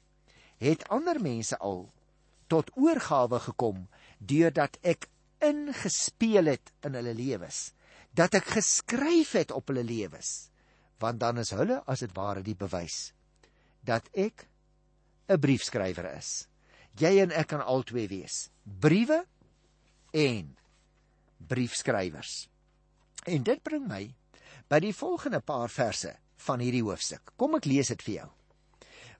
het 0.57 0.87
ander 0.87 1.21
mense 1.21 1.57
al 1.57 1.91
tot 2.55 2.71
oorgawe 2.79 3.41
gekom 3.49 3.83
deurdat 4.19 4.79
ek 4.81 5.09
ingespeel 5.43 6.55
het 6.55 6.71
in 6.87 6.95
hulle 6.95 7.13
lewens, 7.13 7.73
dat 8.15 8.39
ek 8.39 8.55
geskryf 8.55 9.35
het 9.35 9.51
op 9.51 9.67
hulle 9.69 9.83
lewens, 9.83 10.47
want 11.03 11.19
dan 11.19 11.43
is 11.43 11.51
hulle 11.51 11.81
as 11.91 12.01
dit 12.05 12.15
ware 12.15 12.41
die 12.45 12.55
bewys 12.55 13.11
dat 13.85 14.09
ek 14.13 14.47
'n 15.29 15.39
briefskrywer 15.39 16.17
is. 16.17 16.47
Jy 16.97 17.21
en 17.21 17.31
ek 17.31 17.47
kan 17.47 17.61
albei 17.61 18.07
wees. 18.07 18.49
Briewe 18.63 19.25
en 20.11 20.57
briefskrywers. 21.37 22.47
En 23.25 23.43
dit 23.43 23.63
bring 23.63 23.87
my 23.87 24.15
by 24.67 24.79
die 24.79 24.93
volgende 24.93 25.39
paar 25.39 25.69
verse 25.69 26.15
van 26.35 26.59
hierdie 26.59 26.83
hoofstuk. 26.83 27.33
Kom 27.37 27.55
ek 27.55 27.65
lees 27.65 27.87
dit 27.87 28.01
vir 28.01 28.13
jou. 28.13 28.29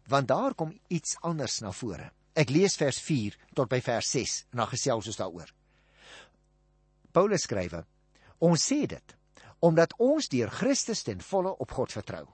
Want 0.07 0.27
daar 0.27 0.53
kom 0.53 0.79
iets 0.87 1.17
anders 1.21 1.59
na 1.61 1.71
vore. 1.71 2.11
Ek 2.35 2.51
lees 2.51 2.75
vers 2.75 2.99
4 2.99 3.37
tot 3.55 3.69
by 3.71 3.79
vers 3.79 4.09
6 4.11 4.39
en 4.51 4.63
dan 4.63 4.71
gesels 4.73 5.07
ons 5.07 5.19
daaroor. 5.19 5.51
Paulus 7.15 7.45
skrywe: 7.47 7.85
Ons 8.43 8.65
sê 8.71 8.83
dit 8.91 9.15
omdat 9.65 9.95
ons 10.03 10.27
deur 10.29 10.51
Christus 10.51 11.01
ten 11.07 11.21
volle 11.23 11.55
op 11.63 11.71
God 11.73 11.93
vertrou. 11.95 12.25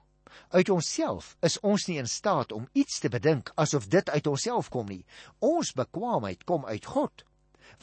Uit 0.52 0.70
onsself 0.74 1.36
is 1.46 1.60
ons 1.64 1.86
nie 1.88 2.00
in 2.02 2.10
staat 2.10 2.52
om 2.52 2.66
iets 2.74 3.00
te 3.00 3.12
bedink 3.14 3.54
asof 3.62 3.88
dit 3.94 4.10
uit 4.10 4.28
onsself 4.28 4.72
kom 4.74 4.90
nie. 4.90 5.06
Ons 5.40 5.72
bekwaamheid 5.78 6.44
kom 6.50 6.66
uit 6.66 6.86
God 6.86 7.24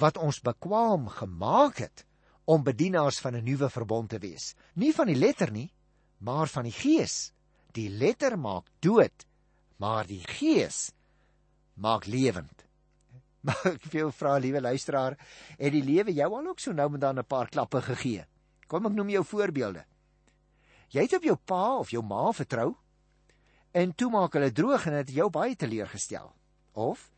wat 0.03 0.19
ons 0.21 0.43
bekwaam 0.45 1.09
gemaak 1.09 1.81
het 1.87 2.05
om 2.45 2.67
bedienaars 2.67 3.21
van 3.25 3.37
'n 3.37 3.45
nuwe 3.45 3.71
verbond 3.71 4.11
te 4.11 4.19
wees. 4.19 4.55
Nie 4.75 4.93
van 4.93 5.07
die 5.07 5.17
letter 5.17 5.53
nie, 5.53 5.73
maar 6.19 6.49
van 6.49 6.65
die 6.65 6.73
gees. 6.73 7.33
Die 7.73 7.89
letter 7.89 8.39
maak 8.39 8.67
dood, 8.81 9.27
maar 9.77 10.07
die 10.07 10.25
gees 10.27 10.93
maak 11.79 12.07
lewend. 12.07 12.65
Maar 13.47 13.69
ek 13.71 13.85
wil 13.93 14.11
vra 14.13 14.35
liewe 14.43 14.61
luisteraar, 14.61 15.15
het 15.57 15.73
die 15.73 15.85
lewe 15.85 16.13
jou 16.13 16.27
al 16.35 16.49
ook 16.51 16.61
so 16.61 16.75
nou 16.75 16.89
en 16.95 17.01
dan 17.01 17.19
'n 17.19 17.25
paar 17.25 17.49
klappe 17.49 17.81
gegee? 17.83 18.27
Kom 18.67 18.87
ek 18.87 18.93
noem 18.93 19.09
jou 19.09 19.25
voorbeelde. 19.25 19.85
Jy 20.91 21.03
het 21.03 21.15
op 21.15 21.25
jou 21.25 21.37
pa 21.37 21.79
of 21.79 21.91
jou 21.91 22.03
ma 22.03 22.33
vertrou 22.33 22.77
en 23.73 23.95
toe 23.95 24.11
maak 24.11 24.33
hulle 24.33 24.53
droog 24.53 24.87
en 24.87 24.93
het 24.93 25.11
jou 25.13 25.31
baie 25.31 25.57
teleurgestel. 25.57 26.33
Of 26.73 27.11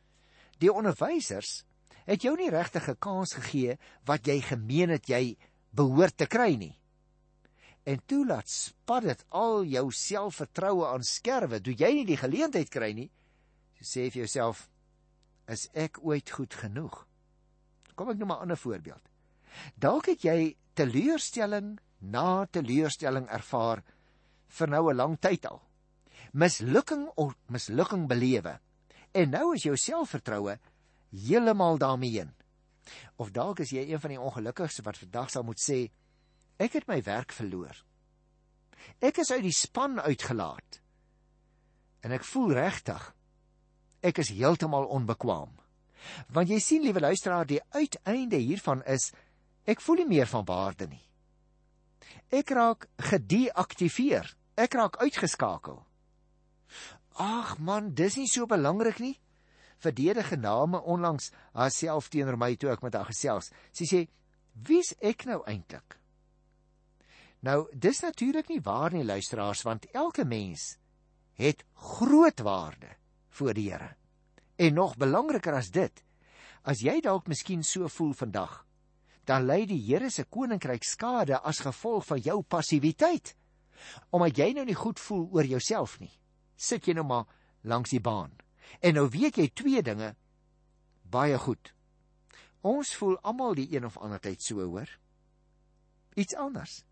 die 0.58 0.72
onderwysers 0.72 1.64
het 2.06 2.22
jou 2.22 2.36
nie 2.36 2.50
regtig 2.50 2.88
'n 2.88 2.98
kans 2.98 3.32
gegee 3.32 3.78
wat 4.04 4.26
jy 4.26 4.40
gemeen 4.40 4.90
het 4.90 5.06
jy 5.08 5.36
behoort 5.70 6.16
te 6.16 6.26
kry 6.26 6.56
nie. 6.56 6.76
En 7.84 8.00
toe 8.06 8.26
laat 8.26 8.48
spat 8.48 9.02
dit 9.02 9.24
al 9.28 9.64
jou 9.64 9.90
selfvertroue 9.92 10.86
aan 10.86 11.02
skerwe, 11.02 11.60
toe 11.60 11.74
jy 11.74 11.92
nie 11.92 12.06
die 12.06 12.16
geleentheid 12.16 12.68
kry 12.68 12.92
nie. 12.92 13.10
Sê 13.80 14.10
vir 14.10 14.24
jouself, 14.24 14.68
is 15.48 15.68
ek 15.72 15.98
ooit 16.04 16.30
goed 16.30 16.54
genoeg? 16.54 17.06
Kom 17.96 18.10
ek 18.10 18.18
noem 18.18 18.32
'n 18.32 18.42
ander 18.44 18.56
voorbeeld. 18.56 19.02
Dalk 19.74 20.06
het 20.06 20.22
jy 20.22 20.56
teleurstelling 20.74 21.78
na 21.98 22.46
teleurstelling 22.46 23.28
ervaar 23.28 23.82
vir 24.48 24.68
nou 24.68 24.90
'n 24.90 24.96
lang 24.96 25.18
tyd 25.20 25.46
al. 25.46 25.62
Mislukking 26.32 27.08
of 27.16 27.34
mislukking 27.48 28.08
belewe. 28.08 28.60
En 29.12 29.30
nou 29.30 29.54
is 29.54 29.62
jou 29.62 29.76
selfvertroue 29.76 30.58
heeltemal 31.10 31.78
daarmee 31.78 32.10
heen. 32.10 32.34
Of 33.16 33.30
dalk 33.30 33.60
is 33.60 33.70
jy 33.70 33.90
een 33.90 34.00
van 34.00 34.10
die 34.10 34.20
ongelukkiges 34.20 34.82
wat 34.84 34.98
vandag 34.98 35.30
sal 35.30 35.42
moet 35.42 35.60
sê 35.60 35.90
ek 36.58 36.72
het 36.72 36.88
my 36.88 37.02
werk 37.02 37.32
verloor. 37.32 37.84
Ek 39.00 39.18
is 39.18 39.30
uit 39.30 39.42
die 39.42 39.54
span 39.54 40.00
uitgelaat. 40.00 40.80
En 42.00 42.12
ek 42.12 42.24
voel 42.24 42.52
regtig 42.52 43.14
ek 44.00 44.22
is 44.22 44.32
heeltemal 44.34 44.88
onbekwaam. 44.88 45.52
Want 46.32 46.48
jy 46.48 46.58
sien 46.64 46.82
liewe 46.82 47.00
luisteraar, 47.00 47.46
die 47.46 47.60
uiteinde 47.76 48.40
hiervan 48.40 48.82
is 48.88 49.10
ek 49.68 49.82
voel 49.84 50.02
nie 50.02 50.10
meer 50.16 50.30
van 50.30 50.46
waarde 50.48 50.88
nie. 50.88 51.04
Ek 52.32 52.50
raak 52.50 52.88
gedeaktiveer. 53.10 54.28
Ek 54.56 54.74
raak 54.74 55.00
uitgeskakel. 55.00 55.82
Ag 57.20 57.58
man, 57.58 57.92
dis 57.94 58.16
nie 58.16 58.28
so 58.28 58.46
belangrik 58.48 59.00
nie 59.00 59.16
verdedige 59.80 60.36
name 60.36 60.80
onlangs 60.80 61.30
haarself 61.52 62.10
teenoor 62.12 62.38
my 62.38 62.54
toe 62.56 62.70
ek 62.74 62.84
met 62.84 62.96
haar 62.96 63.08
gesels. 63.08 63.50
Sy 63.72 63.88
sê: 63.88 64.00
"Wie's 64.52 64.94
ek 65.00 65.24
nou 65.26 65.42
eintlik?" 65.46 65.96
Nou, 67.40 67.68
dis 67.72 68.00
natuurlik 68.00 68.48
nie 68.48 68.60
waar 68.60 68.92
nie, 68.92 69.04
luisteraars, 69.04 69.62
want 69.64 69.86
elke 69.92 70.24
mens 70.24 70.76
het 71.40 71.64
groot 71.74 72.40
waarde 72.40 72.99
voor 73.30 73.54
die 73.54 73.70
Here. 73.70 73.94
En 74.56 74.74
nog 74.74 74.96
belangriker 74.96 75.54
as 75.54 75.70
dit, 75.70 76.04
as 76.62 76.82
jy 76.84 77.00
dalk 77.00 77.28
miskien 77.30 77.62
so 77.64 77.88
voel 77.88 78.12
vandag, 78.12 78.64
dan 79.24 79.46
lei 79.46 79.64
die 79.66 79.80
Here 79.80 80.10
se 80.10 80.24
koninkryk 80.24 80.84
skade 80.84 81.40
as 81.40 81.62
gevolg 81.64 82.06
van 82.06 82.20
jou 82.20 82.42
passiwiteit. 82.42 83.34
Omdat 84.10 84.36
jy 84.36 84.52
nou 84.56 84.66
nie 84.68 84.76
goed 84.76 85.00
voel 85.00 85.28
oor 85.32 85.46
jouself 85.48 85.98
nie, 86.00 86.12
sit 86.56 86.86
jy 86.86 86.94
nou 86.98 87.06
maar 87.06 87.30
langs 87.62 87.94
die 87.94 88.02
baan. 88.02 88.34
En 88.80 88.94
nou 88.94 89.08
weet 89.08 89.38
jy 89.40 89.48
twee 89.54 89.82
dinge 89.82 90.14
baie 91.10 91.38
goed. 91.38 91.72
Ons 92.60 92.92
voel 92.94 93.16
almal 93.26 93.56
die 93.58 93.68
een 93.72 93.86
of 93.88 93.96
ander 93.98 94.20
tyd 94.20 94.42
so 94.44 94.60
hoor. 94.60 94.90
Iets 96.14 96.36
anders. 96.36 96.82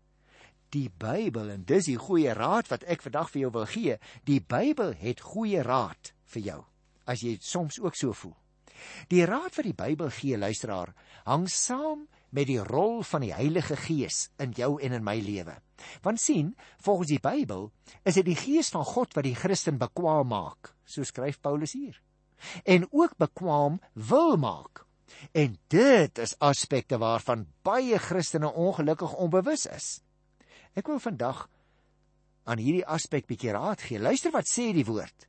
Die 0.73 0.89
Bybel 0.89 1.49
en 1.53 1.65
dis 1.65 1.87
die 1.89 1.97
goeie 1.97 2.33
raad 2.33 2.69
wat 2.69 2.83
ek 2.89 3.05
vandag 3.05 3.29
vir 3.33 3.41
jou 3.45 3.51
wil 3.53 3.67
gee. 3.69 3.97
Die 4.25 4.41
Bybel 4.41 4.95
het 4.97 5.21
goeie 5.21 5.61
raad 5.65 6.13
vir 6.35 6.45
jou 6.51 6.61
as 7.09 7.23
jy 7.25 7.37
soms 7.41 7.79
ook 7.81 7.97
so 7.97 8.13
voel. 8.13 8.35
Die 9.11 9.25
raad 9.27 9.55
wat 9.57 9.65
die 9.65 9.75
Bybel 9.75 10.11
gee, 10.13 10.37
luisteraar, 10.37 10.93
hang 11.25 11.47
saam 11.51 12.05
met 12.35 12.47
die 12.47 12.61
rol 12.61 13.01
van 13.03 13.25
die 13.25 13.33
Heilige 13.33 13.75
Gees 13.79 14.27
in 14.39 14.53
jou 14.57 14.75
en 14.81 14.93
in 14.95 15.03
my 15.03 15.17
lewe. 15.23 15.57
Want 16.05 16.21
sien, 16.21 16.53
volgens 16.85 17.11
die 17.11 17.23
Bybel 17.23 17.71
is 18.03 18.19
dit 18.19 18.27
die 18.29 18.37
Gees 18.37 18.69
van 18.75 18.85
God 18.85 19.15
wat 19.17 19.25
die 19.25 19.37
Christen 19.37 19.79
bekwaam 19.81 20.29
maak, 20.31 20.73
so 20.85 21.03
skryf 21.03 21.41
Paulus 21.41 21.73
hier. 21.73 21.97
En 22.63 22.85
ook 22.91 23.17
bekwaam 23.19 23.81
wil 23.93 24.37
maak. 24.37 24.85
En 25.33 25.57
dit 25.73 26.21
is 26.21 26.35
aspekte 26.39 26.99
waarvan 27.01 27.47
baie 27.65 27.97
Christene 27.99 28.51
ongelukkig 28.53 29.15
onbewus 29.17 29.65
is. 29.65 29.87
Ek 30.77 30.87
wil 30.87 31.01
vandag 31.01 31.47
aan 32.49 32.61
hierdie 32.61 32.85
aspek 32.85 33.27
bietjie 33.27 33.51
raad 33.57 33.81
gee. 33.81 33.99
Luister 33.99 34.31
wat 34.31 34.47
sê 34.47 34.69
die 34.73 34.85
woord. 34.85 35.28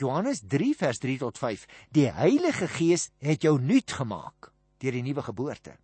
Johannes 0.00 0.40
3 0.48 0.74
vers 0.80 0.98
3 0.98 1.18
tot 1.20 1.38
5. 1.38 1.66
Die 1.92 2.08
Heilige 2.08 2.68
Gees 2.68 3.10
het 3.20 3.44
jou 3.44 3.58
nuut 3.60 3.92
gemaak 3.92 4.50
deur 4.80 4.96
die 4.96 5.04
nuwe 5.04 5.22
geboorte 5.26 5.76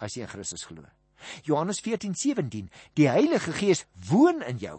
as 0.00 0.14
jy 0.16 0.24
in 0.24 0.30
Christus 0.32 0.64
glo. 0.64 0.86
Johannes 1.44 1.82
14:17 1.84 2.70
Die 2.96 3.08
Heilige 3.10 3.52
Gees 3.52 3.84
woon 4.08 4.42
in 4.42 4.58
jou. 4.62 4.78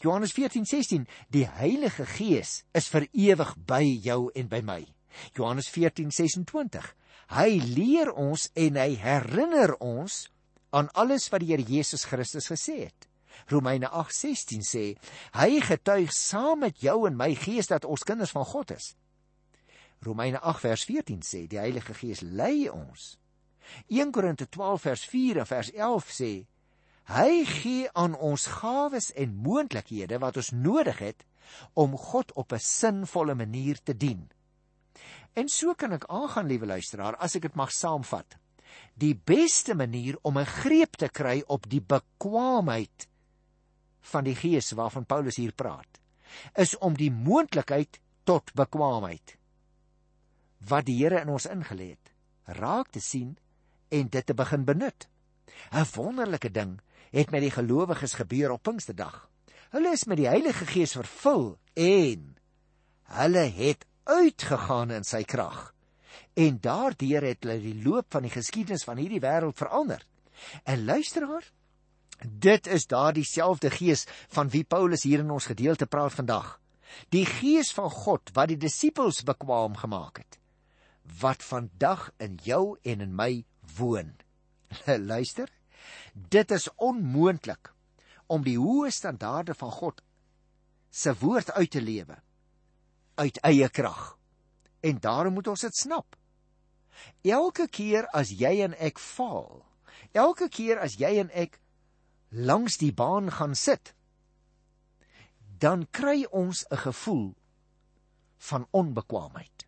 Johannes 0.00 0.32
14:16 0.32 1.06
Die 1.28 1.46
Heilige 1.46 2.06
Gees 2.06 2.64
is 2.72 2.88
vir 2.88 3.08
ewig 3.12 3.52
by 3.66 3.82
jou 3.82 4.30
en 4.34 4.48
by 4.48 4.62
my. 4.62 4.86
Johannes 5.34 5.68
14:26 5.68 6.94
Hy 7.36 7.58
leer 7.58 8.12
ons 8.14 8.50
en 8.54 8.76
hy 8.78 8.94
herinner 9.02 9.74
ons 9.82 10.28
aan 10.70 10.88
alles 10.94 11.28
wat 11.32 11.42
die 11.42 11.50
Here 11.50 11.62
Jesus 11.62 12.04
Christus 12.06 12.46
gesê 12.52 12.86
het. 12.86 13.08
Romeine 13.46 13.88
8:16 13.88 14.64
sê 14.64 14.84
hy 15.32 15.60
getuig 15.60 16.12
saam 16.12 16.58
met 16.58 16.80
jou 16.80 17.06
en 17.06 17.16
my 17.16 17.34
gees 17.34 17.66
dat 17.66 17.84
ons 17.84 18.04
kinders 18.04 18.30
van 18.30 18.44
God 18.44 18.70
is. 18.70 18.96
Romeine 20.00 20.40
8 20.40 20.60
vers 20.60 20.84
14 20.84 21.22
sê 21.22 21.46
die 21.46 21.58
Heilige 21.58 21.94
Gees 21.94 22.20
lei 22.20 22.68
ons 22.68 23.16
1 23.88 24.12
Korinte 24.12 24.48
12 24.48 24.82
vers 24.82 25.04
4 25.04 25.40
en 25.42 25.46
vers 25.46 25.70
11 25.72 26.12
sê 26.20 26.32
hy 27.06 27.44
gee 27.46 27.88
aan 27.94 28.16
ons 28.18 28.46
gawes 28.60 29.12
en 29.14 29.34
moontlikhede 29.46 30.18
wat 30.22 30.38
ons 30.42 30.50
nodig 30.54 30.98
het 30.98 31.26
om 31.74 31.96
God 31.96 32.32
op 32.32 32.52
'n 32.52 32.58
sinvolle 32.58 33.34
manier 33.34 33.78
te 33.82 33.96
dien. 33.96 34.30
En 35.34 35.48
so 35.48 35.74
kan 35.74 35.92
ek 35.92 36.04
aangaan, 36.08 36.46
liewe 36.46 36.66
luisteraar, 36.66 37.16
as 37.16 37.34
ek 37.36 37.42
dit 37.42 37.54
mag 37.54 37.72
saamvat. 37.72 38.38
Die 38.94 39.14
beste 39.14 39.74
manier 39.74 40.18
om 40.22 40.38
'n 40.38 40.44
greep 40.44 40.96
te 40.96 41.08
kry 41.08 41.42
op 41.46 41.68
die 41.68 41.80
bekwaamheid 41.80 43.08
van 44.12 44.26
die 44.26 44.36
Gees 44.38 44.72
waarvan 44.78 45.06
Paulus 45.06 45.38
hier 45.40 45.52
praat, 45.52 46.00
is 46.54 46.76
om 46.78 46.94
die 46.94 47.10
moontlikheid 47.10 48.00
tot 48.24 48.52
bekwaamheid 48.54 49.36
wat 50.66 50.86
die 50.88 50.96
Here 50.98 51.20
in 51.22 51.30
ons 51.30 51.46
ingelê 51.50 51.92
het, 51.94 52.12
raak 52.58 52.90
te 52.94 53.00
sien 53.02 53.36
en 53.94 54.08
dit 54.10 54.26
te 54.26 54.34
begin 54.34 54.64
benut. 54.64 55.08
'n 55.72 55.86
Wonderlike 55.94 56.50
ding 56.50 56.80
het 57.12 57.30
met 57.30 57.44
die 57.44 57.50
gelowiges 57.50 58.16
gebeur 58.18 58.50
op 58.50 58.62
Pinksterdag. 58.62 59.28
Hulle 59.70 59.92
is 59.92 60.04
met 60.04 60.16
die 60.16 60.28
Heilige 60.28 60.66
Gees 60.66 60.92
vervul 60.96 61.58
en 61.74 62.36
hulle 63.16 63.46
het 63.56 63.86
uitgegaan 64.04 64.90
in 64.90 65.04
sy 65.04 65.22
krag. 65.22 65.72
En 66.34 66.58
daardeur 66.60 67.22
het 67.22 67.44
hulle 67.44 67.60
die 67.60 67.82
loop 67.82 68.06
van 68.10 68.26
die 68.26 68.34
geskiedenis 68.34 68.84
van 68.84 68.96
hierdie 69.00 69.22
wêreld 69.22 69.56
verander. 69.56 70.02
En 70.64 70.84
luisteraar, 70.84 71.44
dit 72.24 72.66
is 72.66 72.86
daardie 72.86 73.24
selfde 73.24 73.70
Gees 73.70 74.06
van 74.32 74.48
wie 74.48 74.64
Paulus 74.64 75.02
hier 75.02 75.22
in 75.24 75.30
ons 75.30 75.48
gedeelte 75.50 75.86
praat 75.86 76.14
vandag. 76.14 76.56
Die 77.12 77.26
Gees 77.26 77.72
van 77.76 77.90
God 77.90 78.32
wat 78.34 78.48
die 78.48 78.60
disippels 78.60 79.22
bekwaam 79.26 79.76
gemaak 79.76 80.22
het 80.24 80.40
wat 81.20 81.42
vandag 81.42 82.08
in 82.18 82.34
jou 82.42 82.78
en 82.82 83.00
in 83.00 83.14
my 83.14 83.44
woon. 83.76 84.16
Luister, 85.10 85.46
dit 86.12 86.50
is 86.50 86.68
onmoontlik 86.76 87.70
om 88.26 88.42
die 88.42 88.56
hoë 88.58 88.90
standaarde 88.90 89.54
van 89.54 89.70
God 89.70 90.02
se 90.90 91.14
woord 91.20 91.52
uit 91.52 91.70
te 91.70 91.82
lewe 91.82 92.18
uit 93.16 93.38
eie 93.48 93.68
krag. 93.68 94.16
En 94.80 94.98
daarom 95.00 95.32
moet 95.38 95.46
ons 95.48 95.60
dit 95.60 95.76
snap. 95.76 96.16
Elke 97.22 97.68
keer 97.68 98.08
as 98.16 98.32
jy 98.32 98.60
en 98.64 98.74
ek 98.80 98.98
faal, 99.00 99.62
elke 100.12 100.48
keer 100.52 100.80
as 100.82 100.98
jy 101.00 101.16
en 101.22 101.30
ek 101.32 101.58
langs 102.28 102.76
die 102.76 102.92
baan 102.92 103.30
gaan 103.32 103.54
sit, 103.54 103.94
dan 105.58 105.86
kry 105.90 106.26
ons 106.30 106.66
'n 106.70 106.76
gevoel 106.76 107.34
van 108.36 108.66
onbekwaamheid. 108.70 109.66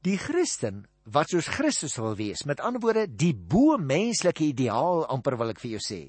Die 0.00 0.18
Christen 0.18 0.86
wat 1.04 1.28
soos 1.28 1.48
Christus 1.52 1.96
wil 2.00 2.16
wees. 2.16 2.44
Met 2.48 2.60
ander 2.60 2.80
woorde, 2.80 3.06
die 3.08 3.34
bo 3.34 3.76
menslike 3.76 4.44
ideaal 4.44 5.04
amper 5.12 5.36
wil 5.40 5.52
ek 5.52 5.60
vir 5.60 5.76
jou 5.76 5.82
sê. 5.84 6.02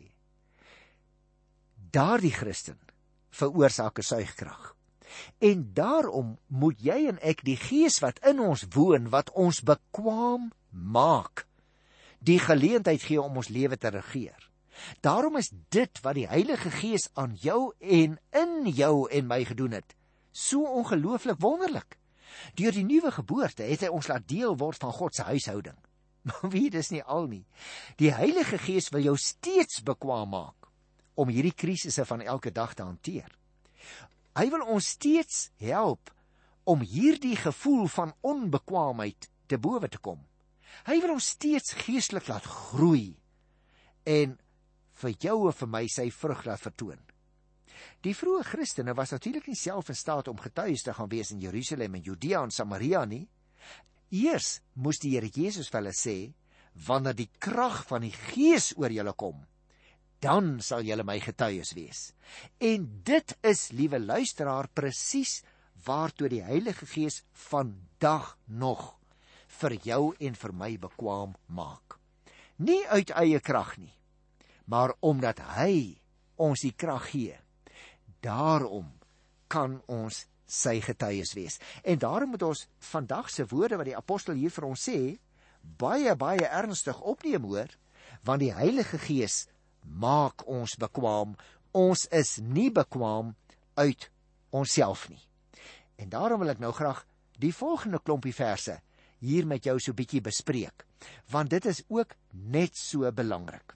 Daardie 1.75 2.33
Christen 2.33 2.79
veroorsaak 3.35 3.99
'n 3.99 4.03
suigkrag. 4.03 4.75
En 5.39 5.71
daarom 5.73 6.37
moet 6.47 6.79
jy 6.79 7.07
en 7.07 7.19
ek 7.21 7.43
die 7.43 7.57
gees 7.57 7.99
wat 7.99 8.19
in 8.25 8.39
ons 8.39 8.65
woon, 8.73 9.09
wat 9.09 9.31
ons 9.31 9.61
bekwaam 9.61 10.51
maak, 10.69 11.47
die 12.19 12.39
geleentheid 12.39 13.01
gee 13.01 13.21
om 13.21 13.37
ons 13.37 13.47
lewe 13.47 13.77
te 13.77 13.87
regeer. 13.87 14.51
Daarom 15.05 15.37
is 15.39 15.51
dit 15.69 16.01
wat 16.03 16.17
die 16.17 16.27
Heilige 16.27 16.71
Gees 16.71 17.09
aan 17.13 17.35
jou 17.39 17.73
en 17.79 18.17
in 18.31 18.55
jou 18.67 19.09
en 19.09 19.27
my 19.27 19.43
gedoen 19.45 19.77
het, 19.77 19.95
so 20.31 20.63
ongelooflik 20.63 21.39
wonderlik. 21.39 21.97
Deur 22.59 22.75
die 22.75 22.83
nuwe 22.83 23.11
geboorte 23.11 23.63
het 23.63 23.85
hy 23.85 23.91
ons 23.93 24.09
laat 24.11 24.27
deel 24.27 24.57
word 24.59 24.81
van 24.83 24.93
God 24.93 25.15
se 25.15 25.27
huishouding. 25.31 25.77
Maar 26.25 26.49
wie 26.51 26.69
dis 26.73 26.89
nie 26.89 27.03
al 27.03 27.27
nie. 27.29 27.45
Die 28.01 28.11
Heilige 28.11 28.57
Gees 28.57 28.89
wil 28.89 29.05
jou 29.05 29.15
steeds 29.17 29.83
bekwaam 29.85 30.33
maak 30.33 30.69
om 31.15 31.29
hierdie 31.31 31.53
krisisse 31.55 32.03
van 32.05 32.21
elke 32.21 32.51
dag 32.51 32.73
te 32.73 32.83
hanteer. 32.83 33.29
Hy 34.35 34.49
wil 34.51 34.65
ons 34.67 34.89
steeds 34.97 35.49
help 35.63 36.11
om 36.65 36.81
hierdie 36.81 37.37
gevoel 37.39 37.85
van 37.87 38.15
onbekwaamheid 38.25 39.29
te 39.47 39.59
bowe 39.61 39.87
te 39.87 40.01
kom. 40.01 40.19
Hy 40.89 40.97
wil 41.03 41.15
ons 41.15 41.29
steeds 41.37 41.77
geestelik 41.85 42.27
laat 42.27 42.47
groei 42.49 43.13
en 44.03 44.35
vir 45.01 45.15
jou 45.27 45.37
en 45.49 45.57
vir 45.59 45.71
my 45.71 45.83
sy 45.91 46.09
vrug 46.13 46.45
laat 46.47 46.63
vertoon. 46.63 46.99
Die 48.05 48.15
vroeë 48.15 48.45
Christene 48.47 48.95
was 48.95 49.11
natuurlik 49.15 49.47
nie 49.49 49.59
self 49.59 49.89
in 49.89 49.97
staat 49.97 50.29
om 50.31 50.39
getuies 50.41 50.85
te 50.85 50.93
gaan 50.93 51.09
wees 51.11 51.31
in 51.33 51.41
Jerusalem 51.43 51.97
en 51.97 52.05
Judea 52.05 52.43
en 52.43 52.53
Samaria 52.53 53.03
nie. 53.05 53.25
Eers 54.13 54.59
moes 54.73 55.01
die 55.01 55.15
Here 55.15 55.29
Jesus 55.33 55.71
vir 55.71 55.81
hulle 55.81 55.95
sê 55.97 56.17
wanneer 56.87 57.15
die 57.15 57.29
krag 57.39 57.83
van 57.87 58.03
die 58.03 58.13
Gees 58.13 58.73
oor 58.77 58.91
julle 58.91 59.13
kom, 59.15 59.39
dan 60.19 60.59
sal 60.63 60.83
julle 60.83 61.05
my 61.07 61.17
getuies 61.23 61.71
wees. 61.75 62.09
En 62.59 62.87
dit 63.07 63.35
is, 63.47 63.69
liewe 63.71 63.99
luisteraar, 63.99 64.67
presies 64.73 65.39
waartoe 65.85 66.29
die 66.31 66.43
Heilige 66.43 66.87
Gees 66.89 67.21
vandag 67.47 68.35
nog 68.47 68.95
vir 69.61 69.77
jou 69.87 70.01
en 70.19 70.35
vir 70.35 70.53
my 70.53 70.71
bekwam 70.81 71.35
maak. 71.47 71.99
Nie 72.57 72.83
uit 72.91 73.11
eie 73.15 73.39
krag 73.43 73.75
nie, 73.79 73.93
maar 74.65 74.93
omdat 74.99 75.39
hy 75.55 75.97
ons 76.41 76.61
die 76.65 76.73
krag 76.75 77.09
gee 77.13 77.39
daarom 78.25 78.89
kan 79.51 79.77
ons 79.91 80.25
sy 80.49 80.79
getuies 80.83 81.33
wees. 81.37 81.57
En 81.83 81.99
daarom 82.01 82.33
moet 82.35 82.45
ons 82.45 82.65
vandag 82.91 83.29
se 83.33 83.45
woorde 83.49 83.77
wat 83.79 83.89
die 83.89 83.97
apostel 83.97 84.37
hier 84.39 84.53
vir 84.53 84.67
ons 84.69 84.85
sê, 84.89 84.99
baie 85.61 86.13
baie 86.17 86.45
ernstig 86.45 86.99
opneem 87.01 87.45
hoor, 87.49 87.69
want 88.25 88.43
die 88.43 88.53
Heilige 88.53 88.99
Gees 89.01 89.45
maak 89.85 90.45
ons 90.49 90.77
bekwam. 90.81 91.35
Ons 91.75 92.05
is 92.13 92.37
nie 92.41 92.71
bekwam 92.73 93.33
uit 93.75 94.09
onsself 94.55 95.07
nie. 95.09 95.21
En 96.01 96.09
daarom 96.09 96.41
wil 96.43 96.53
ek 96.53 96.61
nou 96.63 96.73
graag 96.75 97.03
die 97.41 97.53
volgende 97.53 97.99
klompie 97.99 98.35
verse 98.35 98.79
hier 99.25 99.47
met 99.47 99.65
jou 99.65 99.77
so 99.81 99.95
bietjie 99.97 100.21
bespreek, 100.21 100.85
want 101.31 101.49
dit 101.53 101.65
is 101.65 101.81
ook 101.89 102.13
net 102.31 102.77
so 102.77 103.09
belangrik. 103.11 103.75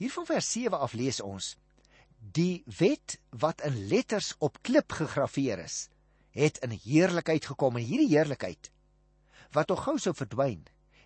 Hier 0.00 0.12
van 0.12 0.24
vers 0.24 0.46
7 0.52 0.78
af 0.80 0.92
lees 0.96 1.20
ons: 1.20 1.54
Die 2.16 2.62
wet 2.78 3.18
wat 3.36 3.60
in 3.60 3.74
letters 3.90 4.32
op 4.38 4.56
klip 4.64 4.92
gegraveer 4.96 5.60
is, 5.60 5.90
het 6.32 6.56
in 6.64 6.72
heerlikheid 6.72 7.44
gekom 7.44 7.76
en 7.76 7.84
hierdie 7.84 8.14
heerlikheid 8.14 8.70
wat 9.50 9.66
tog 9.66 9.80
gou 9.82 9.96
sou 9.98 10.12
verdwyn, 10.14 10.60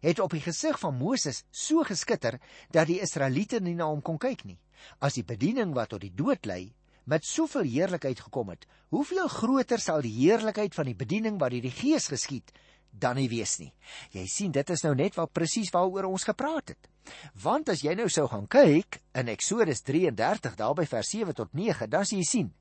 het 0.05 0.19
op 0.21 0.35
die 0.37 0.43
gesig 0.45 0.77
van 0.79 0.99
Moses 0.99 1.43
so 1.49 1.81
geskitter 1.89 2.37
dat 2.71 2.91
die 2.91 2.99
Israeliete 3.01 3.61
nie 3.65 3.73
na 3.75 3.87
hom 3.89 4.03
kon 4.05 4.19
kyk 4.21 4.45
nie. 4.45 4.59
As 5.01 5.17
die 5.17 5.25
bediening 5.25 5.73
wat 5.75 5.95
tot 5.95 6.05
die 6.05 6.13
dood 6.13 6.45
lei 6.45 6.75
met 7.09 7.25
soveel 7.25 7.65
heerlikheid 7.65 8.21
gekom 8.21 8.53
het, 8.53 8.69
hoeveel 8.93 9.31
groter 9.33 9.81
sal 9.81 10.05
die 10.05 10.13
heerlikheid 10.13 10.77
van 10.77 10.93
die 10.93 10.99
bediening 10.99 11.41
wat 11.41 11.57
deur 11.57 11.65
die 11.65 11.73
Gees 11.73 12.11
geskied 12.13 12.53
dan 12.93 13.17
nie 13.17 13.31
wees 13.33 13.57
nie. 13.59 13.73
Jy 14.13 14.27
sien 14.29 14.53
dit 14.53 14.71
is 14.71 14.85
nou 14.85 14.95
net 14.95 15.17
wat 15.17 15.33
presies 15.33 15.73
waaroor 15.73 16.13
ons 16.13 16.29
gepraat 16.29 16.77
het. 16.77 16.94
Want 17.43 17.69
as 17.69 17.83
jy 17.85 17.95
nou 17.95 18.09
sou 18.09 18.27
gaan 18.29 18.47
kyk 18.47 19.01
in 19.15 19.29
Eksodus 19.29 19.83
33 19.83 20.57
daarby 20.57 20.87
vers 20.87 21.11
7 21.11 21.35
tot 21.35 21.53
9, 21.53 21.91
dan 21.91 22.05
sien 22.05 22.23
jy 22.23 22.29
sien, 22.29 22.53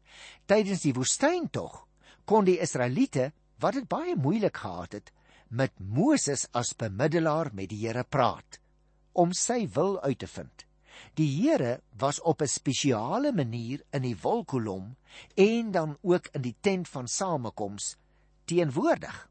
tydens 0.46 0.84
die 0.84 0.94
woestyntog 0.94 1.86
kon 2.26 2.46
die 2.46 2.60
Israeliete 2.64 3.32
wat 3.64 3.78
dit 3.80 3.88
baie 3.90 4.16
moeilik 4.16 4.58
gehad 4.58 4.94
het 5.00 5.12
met 5.50 5.74
Moses 5.80 6.48
as 6.52 6.74
bemiddelaar 6.78 7.52
met 7.54 7.70
die 7.70 7.84
Here 7.86 8.04
praat 8.04 8.60
om 9.14 9.34
sy 9.38 9.68
wil 9.76 10.00
uit 10.02 10.20
te 10.24 10.28
vind. 10.28 10.66
Die 11.18 11.30
Here 11.30 11.82
was 12.00 12.22
op 12.22 12.42
'n 12.42 12.48
spesiale 12.48 13.32
manier 13.32 13.84
in 13.92 14.02
die 14.02 14.18
wolkkolom 14.18 14.96
en 15.36 15.72
dan 15.72 15.98
ook 16.02 16.28
in 16.34 16.42
die 16.42 16.56
tent 16.62 16.88
van 16.90 17.08
samekoms 17.08 17.98
teenwoordig. 18.46 19.30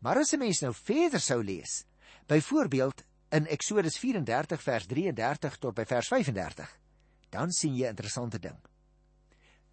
Maar 0.00 0.18
as 0.18 0.32
'n 0.32 0.38
mens 0.38 0.60
nou 0.60 0.74
verder 0.74 1.20
sou 1.20 1.44
lees, 1.44 1.84
byvoorbeeld 2.26 3.04
in 3.30 3.46
Eksodus 3.46 3.98
34 3.98 4.62
vers 4.62 4.86
33 4.90 5.56
tot 5.62 5.74
by 5.74 5.86
vers 5.86 6.08
35, 6.10 6.70
dan 7.30 7.52
sien 7.54 7.76
jy 7.76 7.86
'n 7.86 7.94
interessante 7.94 8.38
ding. 8.38 8.58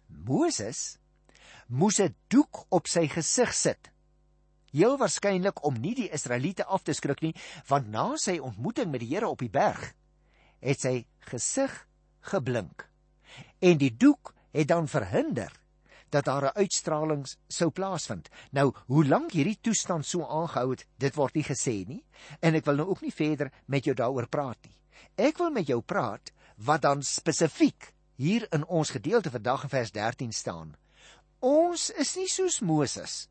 Moses 0.06 0.98
moes 1.66 2.00
'n 2.00 2.14
doek 2.28 2.66
op 2.70 2.86
sy 2.86 3.08
gesig 3.08 3.54
sit. 3.54 3.90
Heel 4.70 4.96
waarskynlik 4.98 5.64
om 5.64 5.74
nie 5.74 5.94
die 5.94 6.10
Israeliete 6.10 6.64
af 6.64 6.82
te 6.82 6.92
skrik 6.92 7.20
nie, 7.20 7.34
want 7.68 7.88
na 7.88 8.16
sy 8.16 8.38
ontmoeting 8.38 8.90
met 8.90 9.00
die 9.00 9.14
Here 9.14 9.28
op 9.28 9.38
die 9.38 9.50
berg, 9.50 9.94
het 10.60 10.80
sy 10.80 11.06
gesig 11.18 11.86
geblink. 12.20 12.88
En 13.60 13.78
die 13.78 13.96
doek 13.96 14.34
het 14.52 14.68
dan 14.68 14.88
verhinder 14.88 15.52
dat 16.10 16.24
daar 16.24 16.44
'n 16.44 16.58
uitstraling 16.58 17.26
sou 17.48 17.70
plaasvind. 17.70 18.28
Nou, 18.50 18.74
hoe 18.86 19.06
lank 19.06 19.32
hierdie 19.32 19.58
toestand 19.60 20.06
so 20.06 20.26
aangehou 20.26 20.70
het, 20.70 20.86
dit 20.96 21.14
word 21.14 21.34
nie 21.34 21.44
gesê 21.44 21.86
nie, 21.86 22.04
en 22.40 22.54
ek 22.54 22.64
wil 22.64 22.74
nou 22.74 22.88
ook 22.88 23.00
nie 23.00 23.12
verder 23.12 23.52
met 23.66 23.84
jou 23.84 23.94
daaroor 23.94 24.28
praat 24.28 24.58
nie. 24.62 24.76
Ek 25.16 25.38
wil 25.38 25.50
met 25.50 25.66
jou 25.66 25.80
praat 25.80 26.32
wat 26.56 26.82
dan 26.82 27.02
spesifiek 27.02 27.92
hier 28.16 28.46
in 28.52 28.66
ons 28.66 28.90
gedeelte 28.90 29.30
vandag 29.30 29.62
in 29.62 29.68
vers 29.68 29.90
13 29.90 30.32
staan. 30.32 30.76
Ons 31.38 31.90
is 31.90 32.16
nie 32.16 32.28
soos 32.28 32.60
Moses 32.60 33.28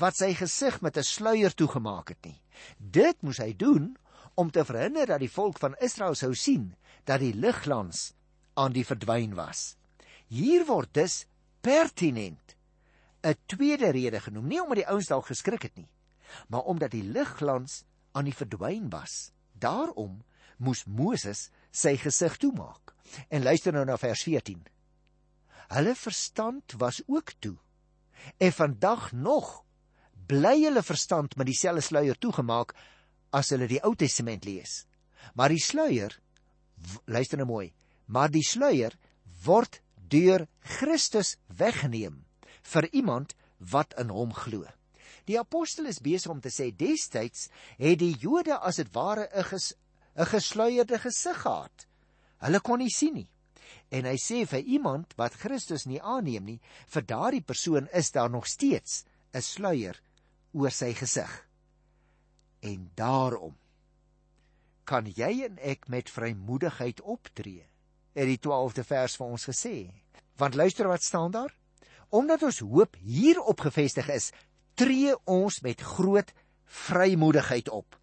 wat 0.00 0.16
sy 0.16 0.32
gesig 0.34 0.80
met 0.80 0.96
'n 0.96 1.02
sluier 1.04 1.54
toegemaak 1.54 2.08
het 2.08 2.24
nie. 2.24 2.40
Dit 2.78 3.22
moes 3.22 3.38
hy 3.38 3.52
doen 3.56 3.96
om 4.34 4.50
te 4.50 4.64
verhinder 4.64 5.06
dat 5.06 5.20
die 5.20 5.30
volk 5.30 5.58
van 5.58 5.76
Israel 5.80 6.14
sou 6.14 6.34
sien 6.34 6.74
dat 7.04 7.20
die 7.20 7.34
ligglans 7.34 8.14
aan 8.54 8.72
die 8.72 8.84
verdwyn 8.84 9.34
was. 9.34 9.76
Hier 10.28 10.64
word 10.64 10.94
dus 10.94 11.26
pertinent 11.62 12.56
'n 13.22 13.38
tweede 13.46 13.90
rede 13.94 14.20
genoem, 14.20 14.46
nie 14.46 14.60
omdat 14.62 14.82
die 14.82 14.88
ouens 14.90 15.06
dalk 15.06 15.26
geskrik 15.30 15.62
het 15.62 15.76
nie, 15.76 15.88
maar 16.48 16.66
omdat 16.66 16.90
die 16.90 17.04
ligglans 17.06 17.84
aan 18.12 18.24
die 18.24 18.34
verdwyn 18.34 18.90
was. 18.90 19.32
Daarom 19.52 20.24
moes 20.58 20.84
Moses 20.84 21.50
sy 21.70 21.96
gesig 21.96 22.36
toemaak. 22.36 22.94
En 23.28 23.42
luister 23.42 23.72
nou 23.72 23.84
na 23.84 23.96
vers 23.98 24.22
14. 24.22 24.62
Hulle 25.72 25.94
verstand 25.94 26.74
was 26.78 27.02
ook 27.06 27.32
toe. 27.38 27.56
En 28.38 28.52
vandag 28.52 29.12
nog 29.12 29.64
bly 30.26 30.62
hulle 30.64 30.82
verstand 30.82 31.36
met 31.36 31.46
dieselfde 31.46 31.82
sluier 31.82 32.18
toegemaak 32.18 32.74
as 33.30 33.50
hulle 33.50 33.68
die 33.68 33.80
Ou 33.84 33.94
Testament 33.96 34.44
lees. 34.44 34.84
Maar 35.34 35.54
die 35.54 35.62
sluier 35.62 36.18
luister 37.06 37.38
nou 37.38 37.48
mooi, 37.48 37.72
maar 38.06 38.30
die 38.30 38.44
sluier 38.44 38.96
word 39.44 39.81
deur 40.12 40.46
Christus 40.78 41.36
weggeneem 41.48 42.20
vir 42.74 42.88
iemand 42.92 43.34
wat 43.72 43.94
in 43.98 44.12
hom 44.12 44.32
glo. 44.36 44.66
Die 45.26 45.38
apostel 45.38 45.86
is 45.86 46.02
besig 46.02 46.32
om 46.32 46.40
te 46.42 46.50
sê 46.50 46.70
destyds 46.74 47.48
het 47.78 48.00
die 48.00 48.14
Jode 48.18 48.58
as 48.58 48.80
dit 48.82 48.90
ware 48.94 49.28
'n 49.32 49.44
ges, 49.44 49.74
'n 50.16 50.26
gesluierde 50.26 50.98
gesig 50.98 51.38
gehad. 51.42 51.86
Hulle 52.42 52.60
kon 52.60 52.78
nie 52.78 52.90
sien 52.90 53.14
nie. 53.14 53.28
En 53.90 54.04
hy 54.04 54.16
sê 54.16 54.46
vir 54.46 54.60
iemand 54.60 55.14
wat 55.16 55.34
Christus 55.34 55.86
nie 55.86 56.00
aanneem 56.00 56.44
nie, 56.44 56.60
vir 56.88 57.02
daardie 57.02 57.42
persoon 57.42 57.88
is 57.92 58.10
daar 58.10 58.30
nog 58.30 58.46
steeds 58.46 59.04
'n 59.34 59.40
sluier 59.40 60.00
oor 60.52 60.70
sy 60.70 60.92
gesig. 60.94 61.48
En 62.62 62.90
daarom 62.94 63.56
kan 64.84 65.06
jy 65.06 65.44
en 65.44 65.58
ek 65.58 65.88
met 65.88 66.10
vrymoedigheid 66.10 67.00
optree. 67.00 67.71
Het 68.12 68.28
die 68.28 68.40
12de 68.40 68.84
vers 68.84 69.16
vir 69.16 69.26
ons 69.26 69.48
gesê. 69.48 69.76
Want 70.40 70.54
luister 70.58 70.88
wat 70.88 71.02
staan 71.02 71.30
daar? 71.30 71.54
Omdat 72.12 72.42
ons 72.42 72.60
hoop 72.60 72.96
hierop 73.00 73.60
gefestig 73.64 74.08
is, 74.12 74.30
tree 74.74 75.14
ons 75.24 75.60
met 75.64 75.80
groot 75.80 76.32
vrymoedigheid 76.64 77.68
op. 77.72 77.96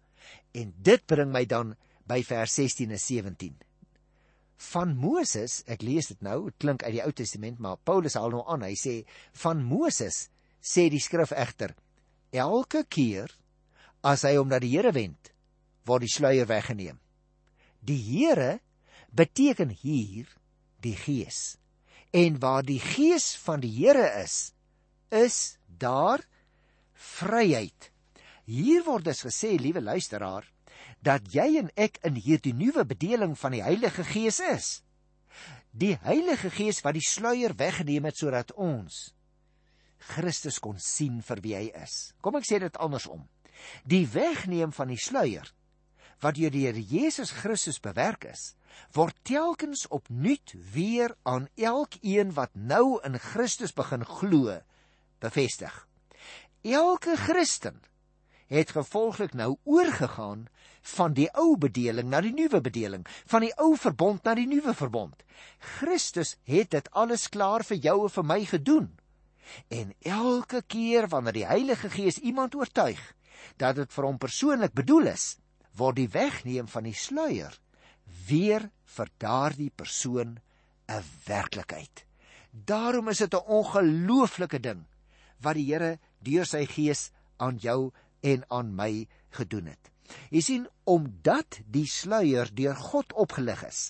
En 0.54 0.72
dit 0.76 1.06
bring 1.06 1.30
my 1.32 1.44
dan 1.46 1.74
by 2.10 2.22
vers 2.26 2.54
16 2.58 2.90
en 2.90 3.02
17. 3.02 3.54
Van 4.70 4.92
Moses, 4.96 5.60
ek 5.70 5.84
lees 5.86 6.10
dit 6.10 6.20
nou, 6.22 6.50
dit 6.50 6.56
klink 6.60 6.82
uit 6.84 6.96
die 6.98 7.04
Ou 7.04 7.12
Testament, 7.16 7.60
maar 7.62 7.80
Paulus 7.86 8.18
haal 8.18 8.34
nou 8.34 8.42
aan. 8.50 8.66
Hy 8.66 8.74
sê 8.76 8.96
van 9.42 9.62
Moses 9.64 10.26
sê 10.60 10.88
die 10.92 11.00
skrif 11.00 11.32
egter, 11.32 11.72
elke 12.36 12.84
keer 12.84 13.32
as 14.06 14.26
hy 14.28 14.34
hom 14.36 14.50
na 14.50 14.60
die 14.60 14.72
Here 14.74 14.92
wend, 14.92 15.32
word 15.88 16.04
die 16.04 16.12
sluier 16.12 16.48
weggeneem. 16.50 16.98
Die 17.80 17.98
Here 18.04 18.58
beteken 19.10 19.70
hier 19.82 20.28
die 20.80 20.96
Gees. 20.96 21.58
En 22.10 22.38
waar 22.42 22.64
die 22.66 22.80
gees 22.80 23.36
van 23.38 23.62
die 23.62 23.70
Here 23.70 24.08
is, 24.22 24.52
is 25.08 25.58
daar 25.66 26.24
vryheid. 26.94 27.90
Hier 28.50 28.82
word 28.86 29.06
dus 29.06 29.22
gesê, 29.22 29.54
liewe 29.58 29.82
luisteraar, 29.82 30.48
dat 31.00 31.30
jy 31.32 31.60
en 31.60 31.70
ek 31.78 32.00
in 32.06 32.18
hierdie 32.18 32.54
nuwe 32.56 32.84
bedeling 32.84 33.36
van 33.38 33.54
die 33.54 33.62
Heilige 33.62 34.04
Gees 34.04 34.40
is. 34.42 34.68
Die 35.70 35.94
Heilige 36.02 36.50
Gees 36.50 36.82
wat 36.82 36.98
die 36.98 37.06
sluier 37.06 37.54
weggeneem 37.56 38.08
het 38.10 38.18
sodat 38.18 38.50
ons 38.58 39.12
Christus 40.10 40.58
kon 40.58 40.78
sien 40.80 41.20
vir 41.22 41.42
wie 41.44 41.54
hy 41.54 41.66
is. 41.82 42.10
Kom 42.24 42.38
ek 42.40 42.48
sê 42.48 42.58
dit 42.62 42.78
andersom. 42.80 43.26
Die 43.84 44.06
wegneem 44.10 44.72
van 44.74 44.90
die 44.90 44.98
sluier 44.98 45.46
wat 46.20 46.36
deur 46.36 46.52
die 46.52 46.66
Here 46.66 46.80
Jesus 46.80 47.32
Christus 47.42 47.80
bewerk 47.80 48.24
is, 48.28 48.54
word 48.94 49.16
telkens 49.26 49.86
opnuut 49.88 50.54
weer 50.74 51.14
aan 51.22 51.48
elkeen 51.56 52.34
wat 52.36 52.52
nou 52.54 53.00
in 53.06 53.18
Christus 53.18 53.72
begin 53.76 54.04
glo 54.04 54.60
bevestig. 55.20 55.86
Elke 56.62 57.16
Christen 57.16 57.80
het 58.50 58.70
gevolglik 58.74 59.32
nou 59.34 59.56
oorgegaan 59.64 60.48
van 60.96 61.14
die 61.14 61.28
ou 61.38 61.56
bedeling 61.60 62.08
na 62.10 62.20
die 62.24 62.34
nuwe 62.34 62.60
bedeling, 62.60 63.04
van 63.30 63.44
die 63.44 63.52
ou 63.60 63.76
verbond 63.78 64.24
na 64.24 64.34
die 64.34 64.48
nuwe 64.48 64.74
verbond. 64.74 65.22
Christus 65.78 66.36
het 66.48 66.72
dit 66.74 66.90
alles 66.90 67.28
klaar 67.28 67.64
vir 67.64 67.78
jou 67.78 67.96
en 68.08 68.14
vir 68.16 68.26
my 68.26 68.40
gedoen. 68.44 68.88
En 69.68 69.94
elke 70.02 70.62
keer 70.66 71.08
wanneer 71.08 71.36
die 71.40 71.46
Heilige 71.46 71.90
Gees 71.90 72.18
iemand 72.18 72.54
oortuig 72.54 73.00
dat 73.56 73.76
dit 73.76 73.92
vir 73.92 74.04
hom 74.04 74.18
persoonlik 74.20 74.74
bedoel 74.76 75.12
is, 75.14 75.39
word 75.76 75.96
die 75.96 76.10
wegneem 76.10 76.68
van 76.68 76.84
die 76.84 76.96
sluier 76.96 77.56
weer 78.28 78.70
vir 78.96 79.10
daardie 79.18 79.70
persoon 79.70 80.38
'n 80.88 81.04
werklikheid. 81.26 82.04
Daarom 82.50 83.08
is 83.08 83.18
dit 83.18 83.34
'n 83.34 83.46
ongelooflike 83.46 84.60
ding 84.60 84.86
wat 85.40 85.54
die 85.54 85.72
Here 85.72 85.98
deur 86.18 86.46
sy 86.46 86.66
gees 86.66 87.10
aan 87.36 87.56
jou 87.56 87.92
en 88.20 88.44
aan 88.48 88.74
my 88.74 89.08
gedoen 89.30 89.66
het. 89.66 89.90
Jy 90.30 90.40
sien, 90.40 90.68
omdat 90.84 91.60
die 91.70 91.86
sluier 91.86 92.50
deur 92.54 92.76
God 92.76 93.12
opgelig 93.12 93.62
is, 93.64 93.80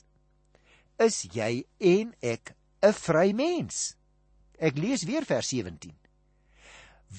is 0.99 1.23
jy 1.33 1.65
en 1.79 2.15
ek 2.21 2.55
'n 2.83 2.93
vry 2.93 3.33
mens. 3.33 3.97
Ek 4.59 4.77
lees 4.77 5.05
weer 5.05 5.25
vers 5.25 5.49
17. 5.49 5.97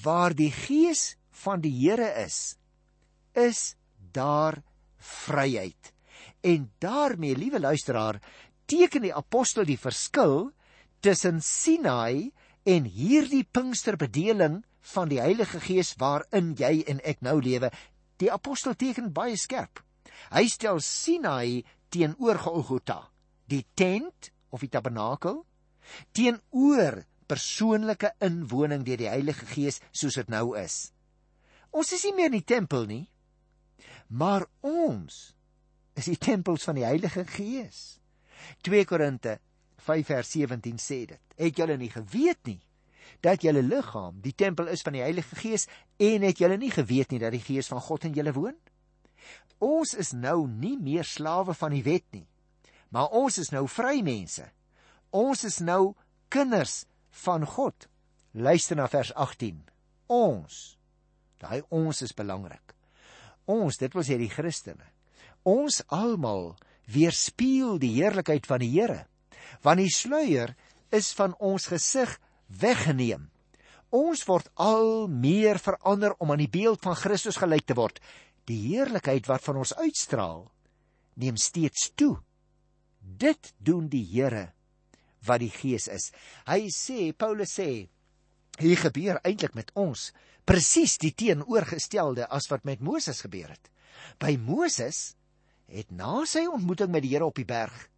Waar 0.02 0.34
die 0.34 0.50
gees 0.50 1.16
van 1.30 1.60
die 1.60 1.74
Here 1.74 2.24
is, 2.24 2.56
is 3.34 3.74
daar 4.12 4.62
vryheid. 4.98 5.92
En 6.40 6.70
daarmee, 6.78 7.36
liewe 7.36 7.60
luisteraar, 7.60 8.20
teken 8.66 9.02
die 9.02 9.14
apostel 9.14 9.66
die 9.66 9.78
verskil 9.78 10.52
tussen 11.00 11.40
Sinai 11.42 12.32
en 12.62 12.86
hierdie 12.86 13.44
Pinksterbedeling 13.44 14.62
van 14.94 15.10
die 15.10 15.20
Heilige 15.20 15.60
Gees 15.62 15.94
waarin 15.98 16.54
jy 16.58 16.82
en 16.90 17.02
ek 17.06 17.22
nou 17.22 17.38
lewe. 17.42 17.70
Die 18.22 18.30
apostel 18.30 18.74
teken 18.78 19.12
baie 19.14 19.36
skerp. 19.38 19.82
Hy 20.30 20.46
stel 20.50 20.80
Sinai 20.82 21.62
teenoor 21.92 22.38
Golgotha, 22.38 23.10
die 23.50 23.64
tent 23.74 24.30
of 24.50 24.62
die 24.62 24.70
tabernakel, 24.70 25.42
teenoor 26.14 27.02
persoonlike 27.30 28.12
inwoning 28.22 28.84
deur 28.86 29.00
die 29.00 29.10
Heilige 29.10 29.46
Gees 29.48 29.80
soos 29.90 30.18
dit 30.20 30.30
nou 30.32 30.52
is. 30.58 30.92
Ons 31.72 31.94
is 31.96 32.04
nie 32.04 32.14
meer 32.16 32.30
in 32.30 32.38
die 32.38 32.46
tempel 32.46 32.86
nie, 32.88 33.04
maar 34.12 34.44
ons 34.60 35.32
is 35.96 36.08
die 36.10 36.18
tempels 36.20 36.66
van 36.68 36.76
die 36.76 36.84
Heilige 36.84 37.24
Gees. 37.28 37.98
2 38.66 38.84
Korinte 38.88 39.38
5 39.82 40.06
vers 40.06 40.34
17 40.34 40.80
sê 40.80 40.98
dit. 41.14 41.22
Het 41.38 41.62
julle 41.62 41.78
nie 41.80 41.90
geweet 41.92 42.44
nie 42.50 42.60
dat 43.22 43.42
julle 43.42 43.62
liggaam 43.62 44.18
die 44.22 44.34
tempel 44.34 44.70
is 44.72 44.82
van 44.82 44.96
die 44.96 45.02
Heilige 45.02 45.36
Gees 45.38 45.68
en 46.02 46.26
het 46.26 46.40
julle 46.42 46.58
nie 46.58 46.70
geweet 46.74 47.12
nie 47.12 47.20
dat 47.22 47.34
die 47.34 47.42
Gees 47.42 47.70
van 47.70 47.82
God 47.82 48.06
in 48.08 48.16
julle 48.16 48.34
woon? 48.36 48.56
Ons 49.62 49.94
is 49.94 50.12
nou 50.12 50.48
nie 50.50 50.74
meer 50.78 51.06
slawe 51.06 51.54
van 51.54 51.74
die 51.74 51.84
wet 51.86 52.06
nie, 52.10 52.26
maar 52.90 53.14
ons 53.14 53.38
is 53.38 53.52
nou 53.54 53.64
vry 53.70 54.00
mense. 54.02 54.44
Ons 55.14 55.44
is 55.46 55.60
nou 55.62 55.94
kinders 56.32 56.82
van 57.24 57.46
God. 57.46 57.86
Luister 58.32 58.80
na 58.80 58.88
vers 58.90 59.12
18. 59.14 59.60
Ons. 60.10 60.62
Daai 61.38 61.62
ons 61.70 62.02
is 62.02 62.14
belangrik. 62.16 62.74
Ons, 63.50 63.78
dit 63.80 63.94
wil 63.94 64.06
sê 64.06 64.18
die 64.20 64.30
Christene. 64.30 64.84
Ons 65.48 65.80
almal 65.90 66.52
weerspieël 66.92 67.78
die 67.82 67.94
heerlikheid 67.96 68.46
van 68.46 68.62
die 68.62 68.70
Here 68.74 69.02
want 69.62 69.82
die 69.82 69.92
sluier 69.92 70.54
is 70.94 71.12
van 71.16 71.34
ons 71.42 71.68
gesig 71.70 72.10
weggeneem. 72.62 73.28
Ons 73.92 74.24
word 74.28 74.48
al 74.60 75.08
meer 75.12 75.60
verander 75.60 76.14
om 76.18 76.32
aan 76.32 76.40
die 76.40 76.50
beeld 76.50 76.80
van 76.84 76.96
Christus 76.96 77.38
gelyk 77.40 77.66
te 77.68 77.76
word. 77.76 78.00
Die 78.48 78.58
heerlikheid 78.72 79.28
wat 79.28 79.44
van 79.44 79.60
ons 79.60 79.74
uitstraal, 79.76 80.46
neem 81.20 81.36
steeds 81.36 81.90
toe. 81.94 82.16
Dit 83.00 83.52
doen 83.60 83.88
die 83.92 84.04
Here 84.08 84.48
wat 85.26 85.42
die 85.44 85.52
Gees 85.52 85.86
is. 85.92 86.10
Hy 86.48 86.66
sê, 86.74 87.12
Paulus 87.14 87.52
sê, 87.54 87.86
hier 88.60 88.76
gebeur 88.76 89.20
eintlik 89.22 89.54
met 89.54 89.70
ons 89.78 90.10
presies 90.44 90.98
die 90.98 91.14
teenoorgestelde 91.14 92.26
as 92.28 92.48
wat 92.50 92.64
met 92.68 92.80
Moses 92.80 93.22
gebeur 93.24 93.48
het. 93.54 93.70
By 94.18 94.36
Moses 94.36 95.14
het 95.70 95.90
na 95.90 96.24
sy 96.28 96.44
ontmoeting 96.50 96.90
met 96.92 97.04
die 97.04 97.14
Here 97.14 97.28
op 97.28 97.38
die 97.38 97.48
berg 97.48 97.88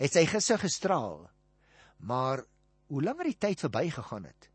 het 0.00 0.14
sy 0.14 0.24
gesig 0.26 0.62
gestraal. 0.64 1.28
Maar 2.02 2.42
hoe 2.90 3.02
langer 3.02 3.28
die 3.28 3.38
tyd 3.38 3.60
verbygegaan 3.60 4.24
het, 4.26 4.48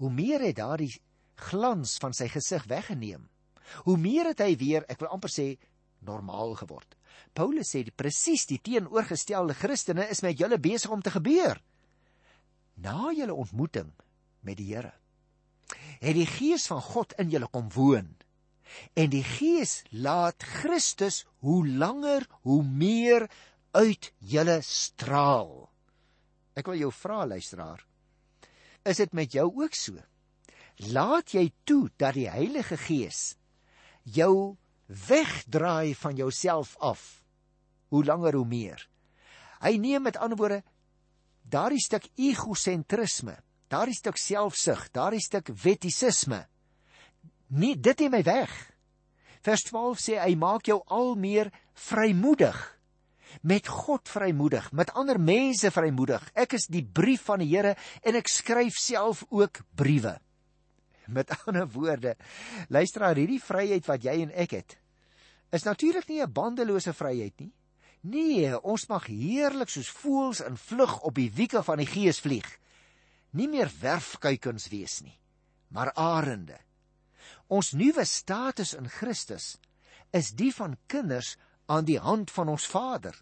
hoe 0.00 0.10
meer 0.10 0.40
het 0.40 0.56
daardie 0.56 0.92
glans 1.50 1.96
van 2.00 2.14
sy 2.16 2.28
gesig 2.30 2.64
weggeneem. 2.70 3.26
Hoe 3.86 3.96
meer 4.00 4.30
het 4.32 4.40
hy 4.42 4.54
weer, 4.58 4.84
ek 4.90 5.02
wil 5.02 5.12
amper 5.14 5.32
sê, 5.32 5.46
normaal 6.04 6.54
geword. 6.58 6.96
Paulus 7.36 7.70
sê 7.74 7.82
die 7.84 7.94
presies 7.94 8.46
die 8.48 8.60
teenoorgestelde 8.64 9.54
Christene 9.58 10.08
is 10.10 10.22
met 10.24 10.38
julle 10.40 10.58
besig 10.58 10.90
om 10.90 11.02
te 11.04 11.12
gebeur. 11.12 11.60
Na 12.80 13.12
julle 13.12 13.36
ontmoeting 13.36 13.92
met 14.46 14.58
die 14.60 14.72
Here 14.74 14.94
het 16.00 16.16
die 16.16 16.28
gees 16.28 16.66
van 16.70 16.80
God 16.82 17.14
in 17.20 17.30
julle 17.32 17.48
kom 17.52 17.68
woon. 17.74 18.08
En 18.98 19.10
die 19.12 19.24
gees 19.26 19.80
laat 19.90 20.42
Christus 20.60 21.24
hoe 21.44 21.62
langer 21.66 22.26
hoe 22.46 22.62
meer 22.64 23.26
uit 23.76 24.10
julle 24.18 24.60
straal. 24.66 25.68
Ek 26.58 26.70
wil 26.70 26.80
jou 26.80 26.92
vra 26.94 27.24
luisteraar, 27.28 27.82
is 28.86 29.00
dit 29.02 29.12
met 29.14 29.34
jou 29.36 29.46
ook 29.60 29.76
so? 29.76 30.00
Laat 30.90 31.34
jy 31.36 31.50
toe 31.68 31.90
dat 32.00 32.16
die 32.16 32.30
Heilige 32.32 32.78
Gees 32.80 33.34
jou 34.08 34.56
wegdraai 34.88 35.92
van 35.94 36.16
jouself 36.16 36.72
af? 36.80 37.20
Hoe 37.92 38.04
langer 38.06 38.38
hoe 38.38 38.48
meer. 38.48 38.86
Hy 39.60 39.76
neem 39.76 40.06
met 40.08 40.16
ander 40.16 40.38
woorde 40.40 40.62
daardie 41.50 41.82
stuk 41.82 42.06
egosentrisme, 42.16 43.34
daardie 43.70 43.96
stuk 43.96 44.18
selfsug, 44.18 44.88
daardie 44.92 45.22
stuk 45.22 45.52
wettisisme. 45.62 46.44
Nee, 47.48 47.78
dit 47.78 48.04
neem 48.04 48.18
hy 48.18 48.22
weg. 48.26 48.52
Vers 49.46 49.62
12 49.70 50.02
sê 50.02 50.18
hy 50.20 50.34
maak 50.36 50.68
jou 50.68 50.82
al 50.86 51.14
meer 51.16 51.50
vrymoedig 51.88 52.58
met 53.46 53.68
God 53.68 54.08
vrymoedig, 54.08 54.72
met 54.72 54.92
ander 54.98 55.20
mense 55.20 55.70
vrymoedig. 55.70 56.24
Ek 56.34 56.56
is 56.58 56.66
die 56.70 56.82
brief 56.84 57.28
van 57.28 57.42
die 57.42 57.50
Here 57.52 57.76
en 58.02 58.18
ek 58.18 58.30
skryf 58.30 58.78
self 58.80 59.22
ook 59.30 59.62
briewe. 59.78 60.16
Met 61.10 61.32
ander 61.46 61.68
woorde, 61.70 62.16
luisteraar, 62.68 63.18
hierdie 63.18 63.42
vryheid 63.42 63.86
wat 63.88 64.04
jy 64.06 64.20
en 64.26 64.34
ek 64.38 64.56
het, 64.58 64.76
is 65.50 65.66
natuurlik 65.66 66.06
nie 66.08 66.22
'n 66.22 66.32
bandelose 66.32 66.92
vryheid 66.94 67.40
nie. 67.40 67.52
Nee, 68.02 68.54
ons 68.62 68.86
mag 68.88 69.06
heerlik 69.06 69.68
soos 69.68 69.90
voëls 69.90 70.40
in 70.40 70.56
vlug 70.56 71.00
op 71.02 71.14
die 71.14 71.30
wieke 71.30 71.62
van 71.62 71.78
die 71.78 71.86
Gees 71.86 72.20
vlieg. 72.20 72.46
Nie 73.36 73.48
meer 73.48 73.70
werfkuikens 73.80 74.68
wees 74.72 75.00
nie, 75.04 75.16
maar 75.68 75.92
arende. 75.94 76.58
Ons 77.50 77.72
nuwe 77.78 78.04
status 78.06 78.74
in 78.74 78.88
Christus 78.90 79.56
is 80.16 80.32
die 80.38 80.50
van 80.54 80.76
kinders 80.90 81.36
aan 81.70 81.86
die 81.86 81.98
hand 82.02 82.30
van 82.34 82.50
ons 82.50 82.66
Vader 82.66 83.14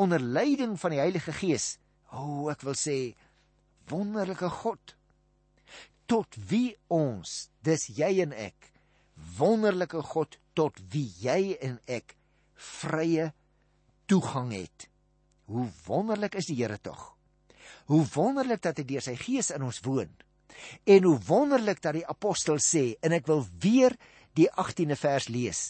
onder 0.00 0.20
leiding 0.20 0.76
van 0.80 0.92
die 0.94 1.00
Heilige 1.00 1.32
Gees. 1.32 1.76
O, 2.10 2.20
oh, 2.20 2.48
ek 2.52 2.64
wil 2.66 2.76
sê 2.76 2.96
wonderlike 3.88 4.48
God 4.60 4.96
tot 6.10 6.34
wie 6.50 6.74
ons, 6.90 7.50
dis 7.62 7.86
jy 7.94 8.10
en 8.24 8.32
ek, 8.34 8.72
wonderlike 9.38 10.00
God 10.10 10.40
tot 10.58 10.80
wie 10.90 11.06
jy 11.22 11.54
en 11.62 11.78
ek 11.86 12.16
vrye 12.80 13.30
toegang 14.10 14.50
het. 14.56 14.88
Hoe 15.50 15.68
wonderlik 15.86 16.34
is 16.40 16.50
die 16.50 16.58
Here 16.58 16.78
tog. 16.82 17.12
Hoe 17.90 18.04
wonderlik 18.14 18.62
dat 18.62 18.78
hy 18.78 18.86
deur 18.88 19.04
sy 19.04 19.16
Gees 19.18 19.50
in 19.54 19.64
ons 19.66 19.80
woon. 19.84 20.10
En 20.84 21.06
hoe 21.06 21.18
wonderlik 21.26 21.82
dat 21.82 21.96
die 21.98 22.06
apostel 22.06 22.60
sê 22.62 22.94
en 23.02 23.14
ek 23.16 23.28
wil 23.30 23.44
weer 23.62 23.96
die 24.38 24.48
18de 24.50 24.96
vers 24.98 25.28
lees 25.28 25.62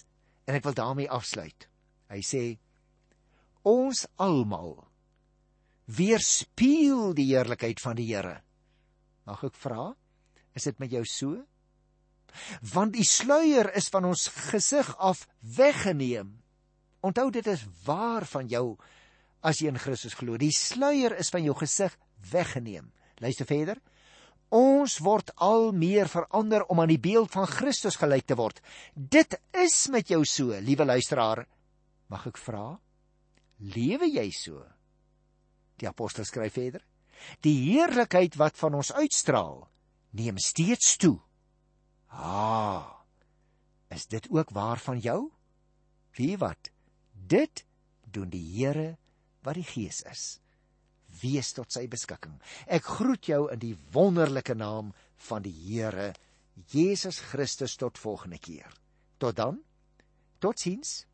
en 0.49 0.57
ek 0.59 0.67
wil 0.67 0.77
daarmee 0.77 1.11
afsluit. 1.11 1.69
Hy 2.11 2.21
sê 2.27 2.45
ons 3.67 4.07
almal 4.19 4.75
weerspieël 5.91 7.15
die 7.19 7.29
heerlikheid 7.33 7.81
van 7.83 7.99
die 7.99 8.09
Here. 8.11 8.41
Mag 9.29 9.43
ek 9.47 9.57
vra, 9.59 9.91
is 10.57 10.67
dit 10.69 10.79
met 10.83 10.93
jou 10.95 11.05
so? 11.07 11.41
Want 12.73 12.95
die 12.95 13.07
sluier 13.07 13.73
is 13.79 13.91
van 13.91 14.07
ons 14.11 14.29
gesig 14.51 14.91
af 15.03 15.27
weggeneem. 15.57 16.37
Onthou 17.03 17.31
dit 17.35 17.47
is 17.51 17.65
waar 17.87 18.27
van 18.29 18.51
jou 18.51 18.77
as 19.43 19.61
jy 19.61 19.71
in 19.71 19.81
Christus 19.81 20.17
glo. 20.19 20.37
Die 20.41 20.53
sluier 20.55 21.17
is 21.21 21.31
van 21.33 21.45
jou 21.45 21.55
gesig 21.59 21.97
weggeneem. 22.31 22.91
Luister 23.21 23.49
verder. 23.49 23.81
Ons 24.51 24.99
word 25.07 25.31
al 25.39 25.71
meer 25.77 26.11
verander 26.11 26.65
om 26.73 26.81
aan 26.83 26.91
die 26.91 27.01
beeld 27.01 27.31
van 27.31 27.47
Christus 27.47 27.99
gelyk 28.01 28.27
te 28.27 28.37
word. 28.39 28.59
Dit 28.95 29.37
is 29.55 29.87
met 29.95 30.11
jou 30.11 30.25
so, 30.27 30.57
liewe 30.59 30.87
luisteraar. 30.89 31.45
Mag 32.11 32.27
ek 32.33 32.41
vra? 32.41 32.75
Lewe 33.61 34.09
jy 34.11 34.27
so? 34.35 34.65
Die 35.79 35.89
apostel 35.89 36.27
skryf 36.27 36.57
verder: 36.59 36.83
Die 37.45 37.55
heerlikheid 37.71 38.37
wat 38.41 38.59
van 38.59 38.75
ons 38.81 38.93
uitstraal, 38.93 39.69
neem 40.19 40.41
steeds 40.43 40.97
toe. 40.99 41.19
Ah. 42.11 42.99
Is 43.91 44.07
dit 44.07 44.27
ook 44.31 44.51
waar 44.55 44.79
van 44.83 44.99
jou? 44.99 45.31
Wie 46.19 46.37
wat? 46.39 46.73
Dit 47.13 47.65
doen 48.03 48.31
die 48.31 48.43
Here 48.59 48.97
wat 49.47 49.59
die 49.59 49.67
Gees 49.67 50.03
is. 50.11 50.25
Wees 51.21 51.53
tot 51.57 51.73
sy 51.75 51.87
beskikking. 51.91 52.37
Ek 52.67 52.87
groet 52.99 53.29
jou 53.29 53.47
in 53.53 53.61
die 53.63 53.77
wonderlike 53.93 54.55
naam 54.55 54.93
van 55.29 55.43
die 55.43 55.55
Here 55.55 56.13
Jesus 56.71 57.19
Christus 57.31 57.77
tot 57.77 57.99
volgende 57.99 58.39
keer. 58.39 58.69
Tot 59.19 59.37
dan. 59.37 59.61
Totsiens. 60.39 61.07